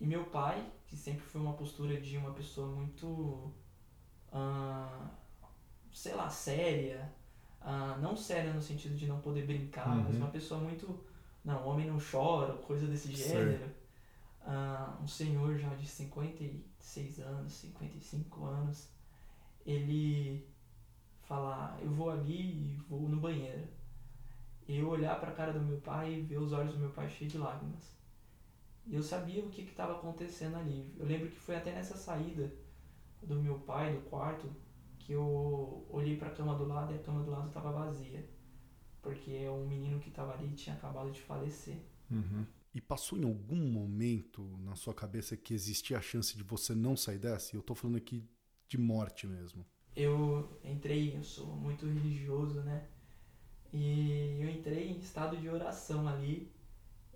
E 0.00 0.06
meu 0.06 0.24
pai, 0.24 0.64
que 0.86 0.96
sempre 0.96 1.22
foi 1.22 1.40
uma 1.40 1.54
postura 1.54 2.00
de 2.00 2.16
uma 2.16 2.32
pessoa 2.32 2.68
muito, 2.68 3.06
uh, 4.32 5.08
sei 5.92 6.14
lá, 6.14 6.28
séria, 6.28 7.12
uh, 7.62 8.00
não 8.00 8.16
séria 8.16 8.52
no 8.52 8.60
sentido 8.60 8.94
de 8.94 9.06
não 9.06 9.20
poder 9.20 9.46
brincar, 9.46 9.88
uhum. 9.88 10.04
mas 10.04 10.16
uma 10.16 10.28
pessoa 10.28 10.60
muito 10.60 11.04
não, 11.44 11.66
homem 11.66 11.86
não 11.86 11.98
chora, 11.98 12.52
coisa 12.54 12.86
desse 12.86 13.12
gênero. 13.12 13.70
Uh, 14.42 15.02
um 15.02 15.06
senhor 15.06 15.56
já 15.58 15.74
de 15.74 15.86
56 15.86 17.20
anos, 17.20 17.52
55 17.52 18.44
anos, 18.44 18.88
ele 19.64 20.46
falar, 21.22 21.78
eu 21.82 21.90
vou 21.90 22.10
ali 22.10 22.74
e 22.74 22.76
vou 22.88 23.08
no 23.08 23.20
banheiro. 23.20 23.66
Eu 24.68 24.88
olhar 24.88 25.18
para 25.20 25.30
a 25.30 25.34
cara 25.34 25.52
do 25.52 25.60
meu 25.60 25.80
pai 25.80 26.14
e 26.14 26.22
ver 26.22 26.38
os 26.38 26.52
olhos 26.52 26.74
do 26.74 26.80
meu 26.80 26.90
pai 26.90 27.08
cheios 27.08 27.32
de 27.32 27.38
lágrimas. 27.38 27.96
E 28.86 28.94
eu 28.94 29.02
sabia 29.02 29.44
o 29.44 29.50
que 29.50 29.62
estava 29.62 29.94
acontecendo 29.94 30.56
ali. 30.56 30.94
Eu 30.96 31.06
lembro 31.06 31.28
que 31.28 31.38
foi 31.38 31.56
até 31.56 31.72
nessa 31.72 31.96
saída 31.96 32.52
do 33.22 33.42
meu 33.42 33.58
pai 33.60 33.92
do 33.92 34.02
quarto 34.02 34.48
que 34.98 35.12
eu 35.12 35.86
olhei 35.90 36.16
para 36.16 36.28
a 36.28 36.34
cama 36.34 36.54
do 36.54 36.66
lado 36.66 36.92
e 36.92 36.96
a 36.96 37.02
cama 37.02 37.22
do 37.22 37.30
lado 37.30 37.48
estava 37.48 37.72
vazia 37.72 38.24
porque 39.06 39.48
um 39.48 39.68
menino 39.68 40.00
que 40.00 40.08
estava 40.08 40.32
ali 40.32 40.48
tinha 40.56 40.74
acabado 40.74 41.12
de 41.12 41.20
falecer. 41.20 41.78
Uhum. 42.10 42.44
E 42.74 42.80
passou 42.80 43.16
em 43.16 43.24
algum 43.24 43.70
momento 43.70 44.42
na 44.58 44.74
sua 44.74 44.92
cabeça 44.92 45.36
que 45.36 45.54
existia 45.54 45.96
a 45.96 46.02
chance 46.02 46.36
de 46.36 46.42
você 46.42 46.74
não 46.74 46.96
sair 46.96 47.18
dessa? 47.18 47.54
E 47.54 47.56
eu 47.56 47.60
estou 47.60 47.76
falando 47.76 47.96
aqui 47.96 48.28
de 48.68 48.76
morte 48.76 49.24
mesmo. 49.28 49.64
Eu 49.94 50.58
entrei, 50.64 51.16
eu 51.16 51.22
sou 51.22 51.46
muito 51.46 51.86
religioso, 51.86 52.62
né? 52.62 52.88
E 53.72 54.40
eu 54.40 54.50
entrei 54.50 54.90
em 54.90 54.98
estado 54.98 55.36
de 55.36 55.48
oração 55.48 56.08
ali 56.08 56.52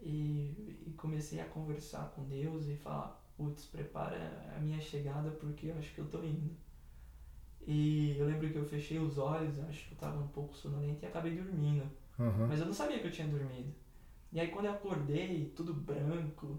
e, 0.02 0.85
e 0.87 0.95
comecei 0.97 1.40
a 1.40 1.45
conversar 1.47 2.11
com 2.14 2.25
Deus 2.25 2.66
e 2.66 2.76
falar: 2.76 3.23
Putz, 3.37 3.66
prepara 3.66 4.54
a 4.57 4.61
minha 4.61 4.80
chegada 4.80 5.30
porque 5.30 5.66
eu 5.66 5.78
acho 5.78 5.95
que 5.95 6.00
eu 6.00 6.09
tô 6.09 6.23
indo. 6.23 6.54
E 7.66 8.16
eu 8.19 8.26
lembro 8.26 8.50
que 8.50 8.57
eu 8.57 8.64
fechei 8.64 8.99
os 8.99 9.19
olhos, 9.19 9.59
acho 9.69 9.87
que 9.87 9.92
eu 9.92 9.99
tava 9.99 10.19
um 10.19 10.28
pouco 10.28 10.54
sonolento 10.54 11.04
e 11.04 11.07
acabei 11.07 11.37
dormindo. 11.37 11.85
Uhum. 12.19 12.47
Mas 12.49 12.61
eu 12.61 12.66
não 12.66 12.73
sabia 12.73 12.99
que 12.99 13.07
eu 13.07 13.12
tinha 13.12 13.28
dormido. 13.28 13.73
E 14.33 14.40
aí 14.40 14.49
quando 14.49 14.66
eu 14.66 14.73
acordei, 14.73 15.52
tudo 15.57 15.75
branco, 15.75 16.59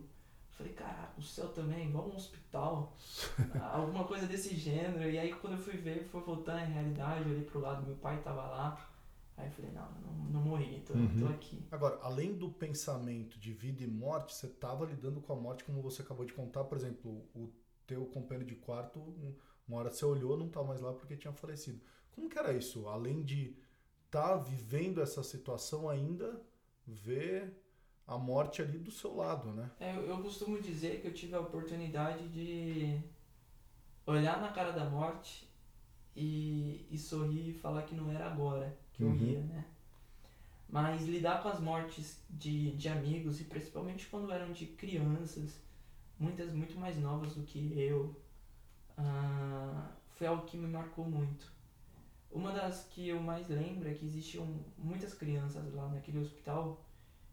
falei, 0.52 0.74
caraca, 0.74 1.14
o 1.18 1.22
céu 1.22 1.50
também, 1.50 1.88
igual 1.90 2.10
um 2.10 2.16
hospital. 2.16 2.96
alguma 3.74 4.04
coisa 4.04 4.28
desse 4.28 4.56
gênero. 4.56 5.10
E 5.10 5.18
aí 5.18 5.34
quando 5.34 5.54
eu 5.54 5.60
fui 5.60 5.78
ver, 5.78 6.04
foi 6.06 6.22
voltando 6.22 6.60
à 6.60 6.66
realidade, 6.66 7.26
eu 7.26 7.32
olhei 7.32 7.46
pro 7.46 7.60
lado, 7.60 7.86
meu 7.86 7.96
pai 7.96 8.22
tava 8.22 8.42
lá. 8.44 8.90
Aí 9.38 9.48
eu 9.48 9.52
falei, 9.52 9.72
não, 9.72 9.92
não, 10.02 10.14
não 10.32 10.42
morri, 10.42 10.82
tô, 10.82 10.94
uhum. 10.94 11.20
tô 11.20 11.26
aqui. 11.28 11.66
Agora, 11.72 12.00
além 12.02 12.36
do 12.36 12.50
pensamento 12.50 13.40
de 13.40 13.54
vida 13.54 13.84
e 13.84 13.88
morte, 13.88 14.36
você 14.36 14.48
tava 14.48 14.86
lidando 14.86 15.22
com 15.22 15.34
a 15.34 15.36
morte, 15.36 15.64
como 15.64 15.82
você 15.82 16.02
acabou 16.02 16.26
de 16.26 16.34
contar, 16.34 16.64
por 16.66 16.78
exemplo, 16.78 17.28
o 17.34 17.50
teu 17.88 18.06
companheiro 18.06 18.48
de 18.48 18.56
quarto, 18.56 19.00
uma 19.68 19.80
hora 19.80 19.90
você 19.90 20.06
olhou, 20.06 20.38
não 20.38 20.50
tá 20.50 20.64
mais 20.64 20.82
lá 20.82 20.94
porque 20.94 21.16
tinha 21.16 21.34
falecido. 21.34 21.82
Como 22.12 22.30
que 22.30 22.38
era 22.38 22.54
isso? 22.54 22.88
Além 22.88 23.24
de 23.24 23.56
estar 24.06 24.30
tá 24.30 24.36
vivendo 24.38 25.02
essa 25.02 25.24
situação 25.24 25.90
ainda, 25.90 26.42
ver 26.86 27.58
a 28.06 28.18
morte 28.18 28.62
ali 28.62 28.78
do 28.78 28.92
seu 28.92 29.16
lado, 29.16 29.52
né? 29.54 29.72
É, 29.80 29.96
eu, 29.96 30.02
eu 30.08 30.22
costumo 30.22 30.62
dizer 30.62 31.02
que 31.02 31.08
eu 31.08 31.14
tive 31.14 31.34
a 31.36 31.40
oportunidade 31.40 32.28
de 32.28 33.02
olhar 34.06 34.42
na 34.42 34.52
cara 34.52 34.72
da 34.72 34.84
morte 34.90 35.50
e, 36.16 36.86
e 36.90 36.98
sorrir 36.98 37.50
e 37.50 37.54
falar 37.54 37.84
que 37.84 37.96
não 37.96 38.12
era 38.12 38.26
agora 38.26 38.78
que 38.94 39.04
uhum. 39.04 39.16
eu 39.16 39.28
ia, 39.28 39.42
né? 39.42 39.66
Mas 40.70 41.06
lidar 41.06 41.44
com 41.44 41.50
as 41.50 41.60
mortes 41.60 42.24
de, 42.30 42.72
de 42.72 42.88
amigos, 42.88 43.42
e 43.42 43.44
principalmente 43.44 44.08
quando 44.08 44.32
eram 44.32 44.54
de 44.54 44.66
crianças, 44.66 45.60
muitas 46.18 46.54
muito 46.54 46.80
mais 46.80 46.98
novas 46.98 47.36
do 47.36 47.44
que 47.44 47.78
eu, 47.78 48.16
uh, 48.98 49.90
foi 50.16 50.28
algo 50.28 50.46
que 50.46 50.58
me 50.58 50.68
marcou 50.68 51.04
muito. 51.04 51.52
Uma 52.32 52.54
das 52.54 52.86
que 52.86 53.10
eu 53.10 53.20
mais 53.20 53.50
lembro 53.50 53.90
é 53.90 53.94
que 53.94 54.06
existiam 54.06 54.48
muitas 54.78 55.14
crianças 55.14 55.74
lá 55.74 55.90
naquele 55.90 56.20
hospital 56.20 56.82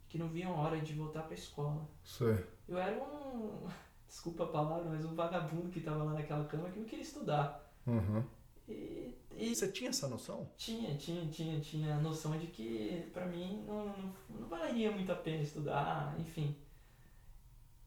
que 0.09 0.19
não 0.19 0.29
viam 0.29 0.53
hora 0.53 0.81
de 0.81 0.95
voltar 0.95 1.23
para 1.23 1.33
a 1.33 1.39
escola. 1.39 1.87
Sim. 2.03 2.37
Eu 2.67 2.79
era 2.79 3.01
um, 3.01 3.69
desculpa 4.09 4.45
a 4.45 4.49
palavra, 4.49 4.91
mas 4.91 5.05
um 5.05 5.15
vagabundo 5.15 5.69
que 5.69 5.79
estava 5.79 6.03
lá 6.03 6.15
naquela 6.15 6.45
cama 6.47 6.71
que 6.71 6.81
não 6.81 6.87
queria 6.87 7.05
estudar. 7.05 7.71
Uhum. 7.87 8.25
E, 8.69 9.15
e, 9.39 9.55
Você 9.55 9.69
tinha 9.71 9.91
essa 9.91 10.09
noção? 10.09 10.51
Tinha, 10.57 10.97
tinha, 10.97 11.27
tinha, 11.29 11.61
tinha 11.61 11.95
a 11.95 12.01
noção 12.01 12.37
de 12.39 12.49
que 12.49 13.09
para 13.13 13.27
mim 13.27 13.65
não, 13.67 13.87
não, 13.87 14.15
não 14.29 14.49
valeria 14.49 14.91
muito 14.91 15.11
a 15.13 15.17
pena 15.17 15.43
estudar, 15.43 16.19
enfim. 16.19 16.57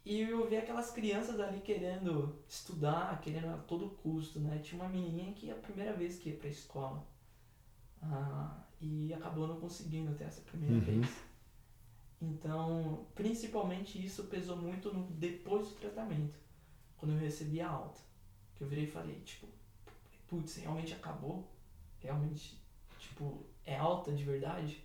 E 0.04 0.22
eu 0.22 0.50
vi 0.50 0.58
aquelas 0.58 0.92
crianças 0.92 1.40
ali 1.40 1.62
querendo 1.62 2.44
estudar, 2.48 3.22
querendo 3.22 3.50
a 3.50 3.58
todo 3.58 3.90
custo, 3.90 4.40
né? 4.40 4.60
Tinha 4.60 4.82
uma 4.82 4.90
menininha 4.90 5.34
que 5.34 5.50
é 5.50 5.54
a 5.54 5.58
primeira 5.58 5.94
vez 5.94 6.18
que 6.18 6.30
ia 6.30 6.38
pra 6.38 6.50
escola. 6.50 7.06
Ah, 8.02 8.64
e 8.80 9.14
acabou 9.14 9.48
não 9.48 9.60
conseguindo 9.60 10.16
ter 10.16 10.24
essa 10.24 10.42
primeira 10.42 10.76
uhum. 10.76 10.82
vez. 10.82 11.08
Então, 12.20 13.08
principalmente 13.14 14.04
isso 14.04 14.24
pesou 14.26 14.58
muito 14.58 14.92
no, 14.92 15.08
depois 15.12 15.70
do 15.70 15.76
tratamento, 15.76 16.40
quando 16.98 17.14
eu 17.14 17.20
recebi 17.20 17.62
a 17.62 17.70
alta. 17.70 18.02
Que 18.56 18.64
eu 18.64 18.68
virei 18.68 18.86
e 18.86 18.92
falei, 18.92 19.20
tipo, 19.22 19.48
putz, 20.32 20.56
realmente 20.56 20.94
acabou? 20.94 21.46
Realmente, 22.00 22.58
tipo, 22.98 23.46
é 23.66 23.76
alta 23.76 24.14
de 24.14 24.24
verdade? 24.24 24.82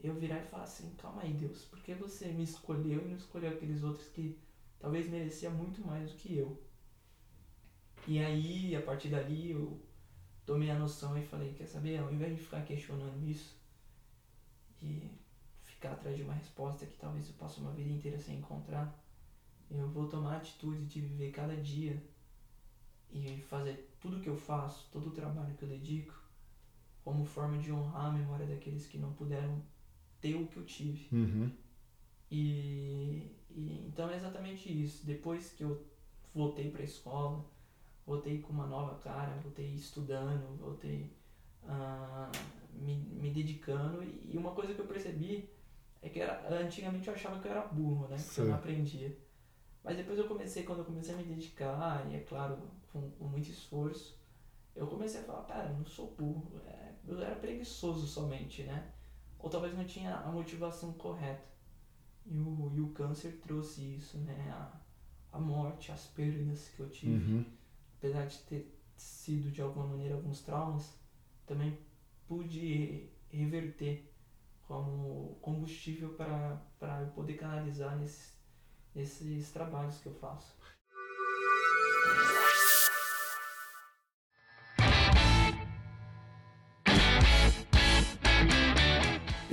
Eu 0.00 0.14
virar 0.14 0.38
e 0.38 0.46
falar 0.46 0.62
assim, 0.62 0.94
calma 0.94 1.22
aí 1.22 1.32
Deus, 1.32 1.62
por 1.64 1.80
que 1.80 1.92
você 1.92 2.28
me 2.28 2.44
escolheu 2.44 3.02
e 3.04 3.08
não 3.08 3.16
escolheu 3.16 3.50
aqueles 3.50 3.82
outros 3.82 4.06
que 4.08 4.38
talvez 4.78 5.10
merecia 5.10 5.50
muito 5.50 5.84
mais 5.84 6.08
do 6.08 6.16
que 6.16 6.36
eu? 6.36 6.62
E 8.06 8.20
aí, 8.20 8.76
a 8.76 8.82
partir 8.82 9.08
dali, 9.08 9.50
eu 9.50 9.82
tomei 10.46 10.70
a 10.70 10.78
noção 10.78 11.18
e 11.18 11.26
falei, 11.26 11.52
quer 11.54 11.66
saber, 11.66 11.98
ao 11.98 12.12
invés 12.12 12.36
de 12.36 12.42
ficar 12.42 12.62
questionando 12.64 13.28
isso, 13.28 13.58
e 14.80 15.10
ficar 15.64 15.92
atrás 15.92 16.16
de 16.16 16.22
uma 16.22 16.34
resposta 16.34 16.86
que 16.86 16.96
talvez 16.96 17.26
eu 17.26 17.34
passe 17.34 17.58
uma 17.58 17.72
vida 17.72 17.90
inteira 17.90 18.18
sem 18.18 18.38
encontrar, 18.38 19.02
eu 19.68 19.88
vou 19.88 20.06
tomar 20.06 20.34
a 20.34 20.36
atitude 20.36 20.84
de 20.84 21.00
viver 21.00 21.32
cada 21.32 21.56
dia 21.56 22.00
e 23.10 23.40
fazer 23.48 23.93
tudo 24.04 24.20
que 24.20 24.28
eu 24.28 24.36
faço, 24.36 24.86
todo 24.92 25.08
o 25.08 25.12
trabalho 25.12 25.54
que 25.54 25.62
eu 25.62 25.68
dedico, 25.68 26.12
como 27.02 27.24
forma 27.24 27.56
de 27.56 27.72
honrar 27.72 28.08
a 28.08 28.12
memória 28.12 28.44
daqueles 28.44 28.86
que 28.86 28.98
não 28.98 29.14
puderam 29.14 29.62
ter 30.20 30.34
o 30.34 30.46
que 30.46 30.58
eu 30.58 30.64
tive. 30.66 31.08
Uhum. 31.10 31.50
E, 32.30 33.34
e, 33.50 33.86
então 33.86 34.10
é 34.10 34.16
exatamente 34.16 34.70
isso. 34.70 35.06
Depois 35.06 35.52
que 35.52 35.64
eu 35.64 35.86
voltei 36.34 36.70
para 36.70 36.82
a 36.82 36.84
escola, 36.84 37.46
voltei 38.06 38.42
com 38.42 38.52
uma 38.52 38.66
nova 38.66 38.96
cara, 38.98 39.40
voltei 39.42 39.72
estudando, 39.72 40.54
voltei 40.58 41.10
uh, 41.62 42.30
me, 42.74 42.96
me 42.96 43.30
dedicando. 43.30 44.02
E 44.02 44.36
uma 44.36 44.50
coisa 44.50 44.74
que 44.74 44.80
eu 44.82 44.86
percebi 44.86 45.48
é 46.02 46.10
que 46.10 46.20
era, 46.20 46.46
antigamente 46.60 47.08
eu 47.08 47.14
achava 47.14 47.40
que 47.40 47.48
eu 47.48 47.52
era 47.52 47.62
burro, 47.68 48.06
né? 48.08 48.18
Porque 48.18 48.40
eu 48.42 48.46
não 48.48 48.54
aprendia. 48.56 49.16
Mas 49.82 49.96
depois 49.96 50.18
eu 50.18 50.28
comecei, 50.28 50.62
quando 50.62 50.80
eu 50.80 50.84
comecei 50.84 51.14
a 51.14 51.16
me 51.16 51.24
dedicar, 51.24 52.06
e 52.10 52.16
é 52.16 52.20
claro, 52.20 52.58
com, 52.94 53.10
com 53.10 53.24
muito 53.24 53.50
esforço, 53.50 54.16
eu 54.76 54.86
comecei 54.86 55.20
a 55.20 55.24
falar, 55.24 55.42
cara, 55.42 55.68
eu 55.68 55.78
não 55.78 55.84
sou 55.84 56.12
burro, 56.12 56.60
é, 56.64 56.92
eu 57.06 57.20
era 57.20 57.34
preguiçoso 57.34 58.06
somente, 58.06 58.62
né? 58.62 58.92
Ou 59.38 59.50
talvez 59.50 59.76
não 59.76 59.84
tinha 59.84 60.14
a 60.14 60.30
motivação 60.30 60.92
correta. 60.92 61.52
E 62.24 62.38
o, 62.38 62.72
e 62.72 62.80
o 62.80 62.88
câncer 62.90 63.40
trouxe 63.42 63.96
isso, 63.96 64.18
né? 64.18 64.50
A, 64.50 65.36
a 65.36 65.40
morte, 65.40 65.92
as 65.92 66.06
perdas 66.06 66.68
que 66.68 66.80
eu 66.80 66.88
tive. 66.88 67.34
Uhum. 67.34 67.44
Apesar 67.98 68.26
de 68.26 68.38
ter 68.38 68.80
sido 68.96 69.50
de 69.50 69.60
alguma 69.60 69.88
maneira 69.88 70.14
alguns 70.14 70.40
traumas, 70.40 70.96
também 71.44 71.78
pude 72.26 73.10
reverter 73.28 74.10
como 74.66 75.36
combustível 75.42 76.14
para 76.14 77.00
eu 77.02 77.08
poder 77.08 77.34
canalizar 77.34 77.98
nesses, 77.98 78.34
nesses 78.94 79.50
trabalhos 79.50 79.98
que 79.98 80.06
eu 80.06 80.14
faço. 80.14 80.56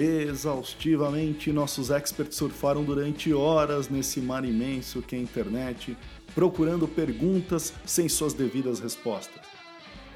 Exaustivamente, 0.01 1.53
nossos 1.53 1.91
experts 1.91 2.35
surfaram 2.35 2.83
durante 2.83 3.31
horas 3.31 3.87
nesse 3.87 4.19
mar 4.19 4.43
imenso 4.43 4.99
que 4.99 5.15
é 5.15 5.19
a 5.19 5.21
internet, 5.21 5.95
procurando 6.33 6.87
perguntas 6.87 7.71
sem 7.85 8.09
suas 8.09 8.33
devidas 8.33 8.79
respostas. 8.79 9.45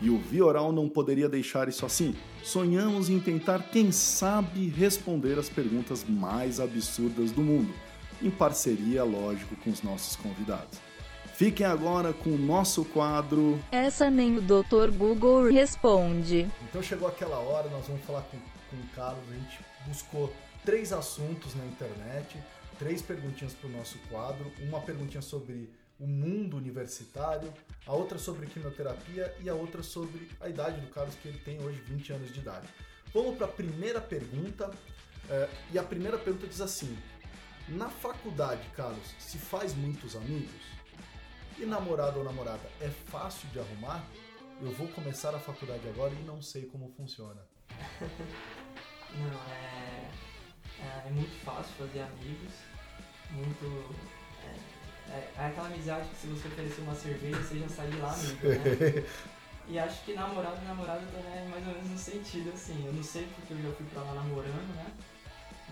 E 0.02 0.10
o 0.10 0.18
Vioral 0.18 0.72
não 0.72 0.90
poderia 0.90 1.30
deixar 1.30 1.70
isso 1.70 1.86
assim. 1.86 2.16
Sonhamos 2.44 3.12
em 3.12 3.20
tentar, 3.20 3.60
quem 3.72 3.92
sabe, 3.92 4.70
responder 4.70 5.38
as 5.38 5.50
perguntas 5.50 6.04
mais 6.04 6.60
absurdas 6.60 7.32
do 7.32 7.42
mundo, 7.42 7.72
em 8.24 8.32
parceria, 8.32 9.04
lógico, 9.04 9.56
com 9.58 9.70
os 9.70 9.84
nossos 9.84 10.16
convidados. 10.16 10.80
Fiquem 11.36 11.68
agora 11.68 12.12
com 12.12 12.32
o 12.32 12.40
nosso 12.40 12.84
quadro. 12.86 13.60
Essa 13.72 14.10
nem 14.10 14.38
o 14.38 14.42
Dr. 14.42 14.90
Google 14.98 15.44
responde. 15.52 16.48
Então 16.68 16.82
chegou 16.82 17.08
aquela 17.08 17.38
hora, 17.38 17.70
nós 17.70 17.86
vamos 17.86 18.04
falar 18.04 18.22
com, 18.22 18.38
com 18.76 18.84
o 18.84 18.88
Carlos. 18.90 19.24
A 19.30 19.34
gente 19.34 19.60
buscou 19.88 20.34
três 20.64 20.92
assuntos 20.92 21.56
na 21.56 21.66
internet, 21.66 22.38
três 22.78 23.02
perguntinhas 23.02 23.54
para 23.54 23.68
o 23.68 23.72
nosso 23.72 23.98
quadro. 24.10 24.52
Uma 24.60 24.82
perguntinha 24.82 25.22
sobre 25.22 25.70
o 26.00 26.06
mundo 26.06 26.58
universitário, 26.58 27.54
a 27.86 27.94
outra 27.94 28.18
sobre 28.18 28.48
quimioterapia 28.48 29.34
e 29.42 29.50
a 29.50 29.56
outra 29.56 29.82
sobre 29.82 30.30
a 30.42 30.50
idade 30.50 30.82
do 30.82 30.88
Carlos, 30.88 31.16
que 31.16 31.28
ele 31.28 31.38
tem 31.40 31.62
hoje 31.62 31.80
20 31.82 32.14
anos 32.14 32.34
de 32.34 32.40
idade. 32.40 32.68
Vamos 33.14 33.38
para 33.38 33.46
a 33.46 33.50
primeira 33.50 34.02
pergunta. 34.02 34.72
É, 35.30 35.50
e 35.72 35.80
a 35.80 35.84
primeira 35.84 36.18
pergunta 36.18 36.48
diz 36.48 36.62
assim: 36.62 36.96
Na 37.70 37.90
faculdade, 37.90 38.68
Carlos, 38.76 39.16
se 39.20 39.38
faz 39.38 39.74
muitos 39.74 40.16
amigos? 40.16 40.76
E 41.58 41.66
namorado 41.66 42.20
ou 42.20 42.26
namorada 42.26 42.70
é 42.82 42.90
fácil 42.90 43.48
de 43.50 43.60
arrumar? 43.60 44.06
Eu 44.62 44.72
vou 44.72 44.88
começar 44.90 45.34
a 45.34 45.40
faculdade 45.40 45.88
agora 45.88 46.14
e 46.14 46.24
não 46.24 46.42
sei 46.42 46.66
como 46.66 46.90
funciona. 46.90 47.42
não, 49.16 49.40
é, 49.52 50.10
é, 50.80 51.08
é 51.08 51.10
muito 51.12 51.44
fácil 51.44 51.74
fazer 51.78 52.02
amigos, 52.02 52.54
muito 53.32 53.96
é, 55.10 55.32
é 55.38 55.46
aquela 55.48 55.68
amizade 55.68 56.08
que 56.10 56.16
se 56.16 56.28
você 56.28 56.48
oferecer 56.48 56.82
uma 56.82 56.96
cerveja, 56.96 57.42
você 57.42 57.60
já 57.60 57.70
sai 57.70 57.88
de 57.88 57.98
lá 57.98 58.14
amigo, 58.14 58.48
né? 58.48 59.06
E 59.68 59.80
acho 59.80 60.04
que 60.04 60.14
namorado 60.14 60.62
e 60.62 60.66
namorada 60.66 61.02
também 61.08 61.40
é 61.40 61.48
mais 61.50 61.68
ou 61.68 61.74
menos 61.74 61.90
no 61.90 61.98
sentido 61.98 62.52
assim. 62.54 62.86
Eu 62.86 62.94
não 62.94 63.04
sei 63.04 63.28
porque 63.36 63.54
eu 63.54 63.64
já 63.64 63.72
fui 63.76 63.86
pra 63.88 64.04
lá 64.04 64.14
namorando, 64.14 64.76
né? 64.76 64.92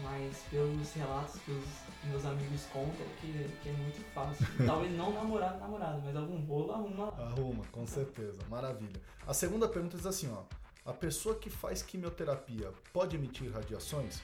Mas 0.01 0.37
pelos 0.49 0.91
relatos 0.93 1.39
que 1.41 1.51
os 1.51 1.65
meus 2.09 2.25
amigos 2.25 2.65
contam, 2.73 3.05
que, 3.21 3.49
que 3.61 3.69
é 3.69 3.73
muito 3.73 4.03
fácil. 4.11 4.47
Talvez 4.65 4.91
não 4.97 5.13
namorado, 5.13 5.59
namorado, 5.59 6.01
mas 6.03 6.15
algum 6.15 6.39
rolo 6.45 6.73
arruma. 6.73 7.09
Arruma, 7.09 7.63
com 7.71 7.85
certeza. 7.85 8.39
Maravilha. 8.49 8.99
A 9.27 9.33
segunda 9.33 9.67
pergunta 9.67 9.95
diz 9.95 10.07
assim, 10.07 10.31
ó. 10.33 10.41
A 10.85 10.91
pessoa 10.91 11.35
que 11.35 11.49
faz 11.49 11.81
quimioterapia 11.81 12.69
pode 12.91 13.15
emitir 13.15 13.49
radiações? 13.49 14.19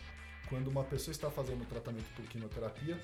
Quando 0.50 0.68
uma 0.68 0.84
pessoa 0.84 1.14
está 1.14 1.32
fazendo 1.32 1.66
tratamento 1.66 2.14
por 2.14 2.26
quimioterapia, 2.26 3.00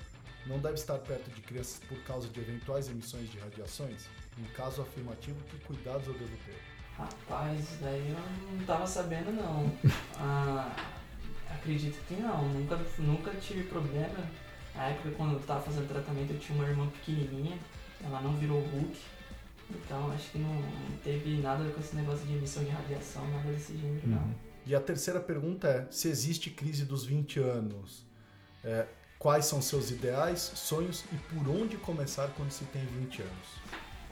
não 0.46 0.58
deve 0.58 0.74
estar 0.74 0.98
perto 0.98 1.30
de 1.30 1.40
crianças 1.40 1.80
por 1.88 1.98
causa 2.02 2.28
de 2.28 2.38
eventuais 2.38 2.90
emissões 2.90 3.30
de 3.30 3.38
radiações? 3.38 4.08
Em 4.36 4.44
caso 4.52 4.82
afirmativo, 4.82 5.42
que 5.44 5.58
cuidados 5.60 6.06
eu 6.06 6.12
devo 6.12 6.36
ter? 6.44 6.60
Rapaz, 6.98 7.78
daí 7.80 8.10
eu 8.10 8.58
não 8.58 8.66
tava 8.66 8.86
sabendo 8.86 9.32
não. 9.32 9.72
ah, 10.20 10.76
acredito 11.48 11.98
que 12.06 12.14
não, 12.14 12.46
nunca, 12.50 12.76
nunca 12.98 13.30
tive 13.40 13.62
problema. 13.62 14.30
Na 14.74 14.88
época 14.88 15.12
quando 15.12 15.32
eu 15.32 15.40
tava 15.40 15.62
fazendo 15.62 15.88
tratamento 15.88 16.34
eu 16.34 16.38
tinha 16.38 16.58
uma 16.58 16.68
irmã 16.68 16.86
pequenininha, 16.88 17.58
ela 18.04 18.20
não 18.20 18.36
virou 18.36 18.60
Hulk. 18.60 18.98
Então 19.70 20.10
acho 20.12 20.30
que 20.30 20.38
não, 20.38 20.54
não 20.54 20.96
teve 21.02 21.38
nada 21.38 21.68
com 21.70 21.80
esse 21.80 21.96
negócio 21.96 22.24
de 22.26 22.34
emissão 22.34 22.62
de 22.62 22.70
radiação, 22.70 23.26
nada 23.30 23.50
desse 23.50 23.76
gênero 23.76 24.06
não. 24.06 24.18
Uhum. 24.18 24.34
E 24.64 24.74
a 24.74 24.80
terceira 24.80 25.20
pergunta 25.20 25.68
é, 25.68 25.86
se 25.90 26.08
existe 26.08 26.50
crise 26.50 26.84
dos 26.84 27.04
20 27.04 27.38
anos, 27.40 28.04
é, 28.64 28.86
quais 29.18 29.46
são 29.46 29.62
seus 29.62 29.90
ideais, 29.90 30.40
sonhos 30.40 31.04
e 31.12 31.16
por 31.16 31.48
onde 31.48 31.76
começar 31.76 32.28
quando 32.36 32.50
se 32.50 32.64
tem 32.66 32.84
20 32.84 33.22
anos? 33.22 33.48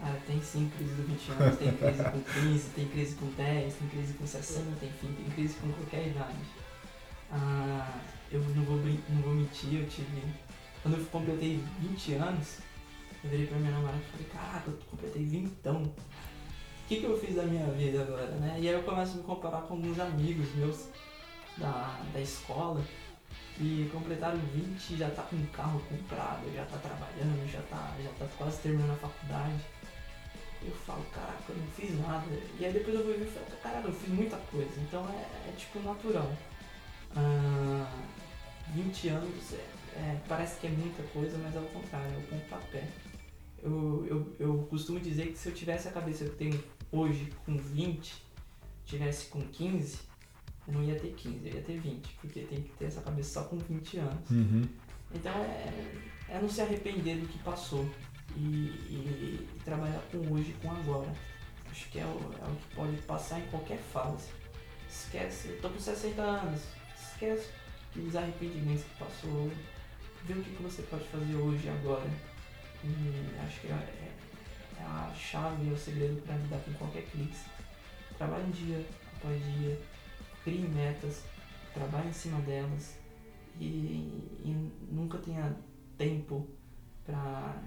Ah, 0.00 0.16
tem 0.26 0.40
sim 0.42 0.70
crise 0.76 0.92
dos 0.94 1.06
20 1.06 1.30
anos, 1.32 1.58
tem 1.58 1.76
crise 1.76 2.04
com 2.04 2.20
15, 2.20 2.68
tem 2.70 2.88
crise 2.88 3.14
com 3.14 3.26
10, 3.26 3.74
tem 3.74 3.88
crise 3.88 4.12
com 4.14 4.26
60, 4.26 4.84
enfim, 4.84 5.14
tem 5.16 5.30
crise 5.34 5.54
com 5.54 5.72
qualquer 5.72 6.08
idade. 6.08 6.38
Ah, 7.30 8.00
eu 8.30 8.40
não 8.40 8.64
vou, 8.64 8.76
não 8.76 9.22
vou 9.22 9.34
mentir, 9.34 9.74
eu 9.74 9.88
tive. 9.88 10.22
Quando 10.82 10.98
eu 10.98 11.04
completei 11.06 11.60
20 11.80 12.14
anos, 12.14 12.58
eu 13.24 13.30
virei 13.30 13.46
pra 13.46 13.58
minha 13.58 13.72
namorada 13.72 13.98
e 13.98 14.10
falei, 14.10 14.26
caraca, 14.32 14.70
eu 14.70 14.78
completei 14.90 15.24
20 15.24 15.44
então. 15.44 15.82
O 15.82 16.86
que, 16.86 17.00
que 17.00 17.04
eu 17.04 17.18
fiz 17.18 17.34
da 17.34 17.44
minha 17.44 17.66
vida 17.68 18.02
agora, 18.02 18.26
né? 18.32 18.58
E 18.60 18.68
aí 18.68 18.74
eu 18.74 18.82
começo 18.82 19.14
a 19.14 19.16
me 19.16 19.22
comparar 19.22 19.62
com 19.62 19.74
alguns 19.74 19.98
amigos 19.98 20.54
meus 20.54 20.88
da, 21.56 21.98
da 22.12 22.20
escola 22.20 22.82
que 23.56 23.88
completaram 23.92 24.38
20 24.38 24.90
e 24.90 24.96
já 24.96 25.08
tá 25.10 25.22
com 25.22 25.36
um 25.36 25.46
carro 25.46 25.80
comprado, 25.88 26.52
já 26.54 26.64
tá 26.66 26.76
trabalhando, 26.78 27.50
já 27.50 27.62
tá, 27.62 27.94
já 28.02 28.10
tá 28.18 28.26
quase 28.36 28.58
terminando 28.58 28.92
a 28.92 28.96
faculdade 28.96 29.60
eu 30.66 30.74
falo, 30.86 31.04
caraca, 31.12 31.44
eu 31.48 31.56
não 31.56 31.66
fiz 31.68 31.98
nada. 32.00 32.26
E 32.58 32.64
aí 32.64 32.72
depois 32.72 32.96
eu 32.96 33.04
vou 33.04 33.12
ver 33.12 33.26
e 33.26 33.30
falo, 33.30 33.46
caraca, 33.62 33.88
eu 33.88 33.92
fiz 33.92 34.08
muita 34.08 34.36
coisa. 34.50 34.80
Então 34.80 35.06
é, 35.10 35.48
é 35.48 35.52
tipo 35.56 35.80
natural. 35.80 36.30
Ah, 37.16 37.86
20 38.68 39.08
anos 39.08 39.52
é, 39.52 39.98
é, 39.98 40.20
parece 40.26 40.58
que 40.60 40.66
é 40.66 40.70
muita 40.70 41.02
coisa, 41.04 41.38
mas 41.38 41.54
é 41.54 41.58
o 41.58 41.66
contrário, 41.66 42.14
é 42.14 42.18
o 42.18 42.22
pontapé. 42.22 42.84
Eu, 43.64 44.06
eu, 44.06 44.36
eu 44.38 44.58
costumo 44.68 45.00
dizer 45.00 45.32
que 45.32 45.38
se 45.38 45.48
eu 45.48 45.54
tivesse 45.54 45.88
a 45.88 45.90
cabeça 45.90 46.24
que 46.24 46.30
eu 46.30 46.36
tenho 46.36 46.64
hoje 46.92 47.32
com 47.46 47.56
20, 47.56 48.14
tivesse 48.84 49.26
com 49.28 49.40
15, 49.40 49.98
eu 50.68 50.74
não 50.74 50.84
ia 50.84 51.00
ter 51.00 51.14
15, 51.14 51.48
eu 51.48 51.54
ia 51.54 51.62
ter 51.62 51.80
20, 51.80 52.08
porque 52.20 52.40
tem 52.40 52.60
que 52.60 52.70
ter 52.76 52.84
essa 52.84 53.00
cabeça 53.00 53.40
só 53.40 53.48
com 53.48 53.56
20 53.56 53.96
anos. 53.98 54.30
Uhum. 54.30 54.68
Então 55.14 55.32
é, 55.32 55.72
é 56.28 56.38
não 56.38 56.48
se 56.48 56.60
arrepender 56.60 57.18
do 57.18 57.26
que 57.26 57.38
passou 57.38 57.88
e, 58.36 58.40
e, 58.40 59.48
e 59.56 59.60
trabalhar 59.64 60.02
com 60.12 60.18
hoje, 60.32 60.54
com 60.60 60.70
agora. 60.70 61.10
Acho 61.70 61.88
que 61.90 61.98
é 61.98 62.04
o, 62.04 62.08
é 62.08 62.50
o 62.50 62.54
que 62.54 62.74
pode 62.74 62.96
passar 62.98 63.40
em 63.40 63.46
qualquer 63.46 63.78
fase. 63.78 64.28
Esquece, 64.88 65.48
eu 65.48 65.60
tô 65.60 65.70
com 65.70 65.80
60 65.80 66.20
anos, 66.22 66.60
esquece 66.96 67.48
os 67.96 68.14
arrependimentos 68.14 68.84
que 68.84 68.98
passou, 68.98 69.50
vê 70.24 70.34
o 70.34 70.42
que, 70.42 70.50
que 70.50 70.62
você 70.62 70.82
pode 70.82 71.04
fazer 71.04 71.34
hoje, 71.34 71.68
agora. 71.68 72.33
Acho 73.44 73.60
que 73.60 73.68
é, 73.68 73.70
é, 73.70 74.12
é 74.78 74.82
a 74.82 75.12
chave, 75.14 75.68
é 75.68 75.72
o 75.72 75.76
segredo 75.76 76.20
para 76.22 76.36
lidar 76.36 76.58
com 76.60 76.72
qualquer 76.74 77.04
crise. 77.06 77.44
Trabalhe 78.16 78.50
dia 78.52 78.84
após 79.16 79.42
dia, 79.42 79.80
crie 80.42 80.68
metas, 80.68 81.24
trabalhe 81.72 82.08
em 82.08 82.12
cima 82.12 82.40
delas 82.40 82.96
e, 83.58 83.64
e 84.44 84.72
nunca 84.90 85.18
tenha 85.18 85.56
tempo 85.96 86.46
para 87.04 87.62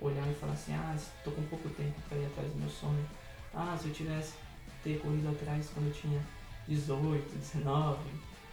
olhar 0.00 0.28
e 0.28 0.34
falar 0.34 0.52
assim, 0.52 0.72
ah, 0.74 0.94
estou 0.96 1.32
com 1.32 1.42
pouco 1.44 1.68
tempo 1.70 2.00
para 2.08 2.18
ir 2.18 2.26
atrás 2.26 2.50
do 2.52 2.58
meu 2.58 2.70
sonho. 2.70 3.06
Ah, 3.52 3.76
se 3.80 3.88
eu 3.88 3.94
tivesse 3.94 4.34
ter 4.82 5.00
corrido 5.00 5.28
atrás 5.28 5.70
quando 5.72 5.86
eu 5.86 5.92
tinha 5.92 6.20
18, 6.68 7.38
19, 7.38 7.98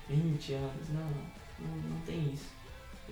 20 0.09 0.53
anos. 0.53 0.89
Não, 0.89 1.09
não, 1.59 1.77
não 1.89 2.01
tem 2.01 2.33
isso. 2.33 2.60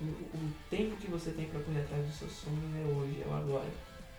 O, 0.00 0.36
o 0.36 0.52
tempo 0.70 0.96
que 0.96 1.10
você 1.10 1.30
tem 1.30 1.46
para 1.46 1.60
correr 1.60 1.80
atrás 1.80 2.06
do 2.06 2.12
seu 2.12 2.28
sonho 2.28 2.56
é 2.76 2.94
hoje, 2.94 3.22
é 3.22 3.28
o 3.28 3.34
agora. 3.34 3.70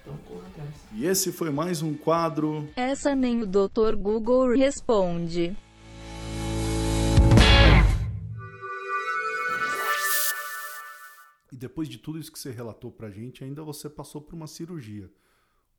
Então 0.02 0.18
corra 0.28 0.48
atrás. 0.48 0.70
E 0.94 1.06
esse 1.06 1.32
foi 1.32 1.50
mais 1.50 1.82
um 1.82 1.96
quadro. 1.96 2.70
Essa 2.76 3.16
nem 3.16 3.42
o 3.42 3.48
Dr. 3.48 3.96
Google 3.96 4.56
responde. 4.56 5.56
depois 11.62 11.88
de 11.88 12.00
tudo 12.00 12.18
isso 12.18 12.32
que 12.32 12.40
você 12.40 12.50
relatou 12.50 12.92
pra 12.92 13.12
gente, 13.12 13.44
ainda 13.44 13.64
você 13.64 13.88
passou 13.88 14.20
por 14.20 14.34
uma 14.34 14.48
cirurgia. 14.48 15.12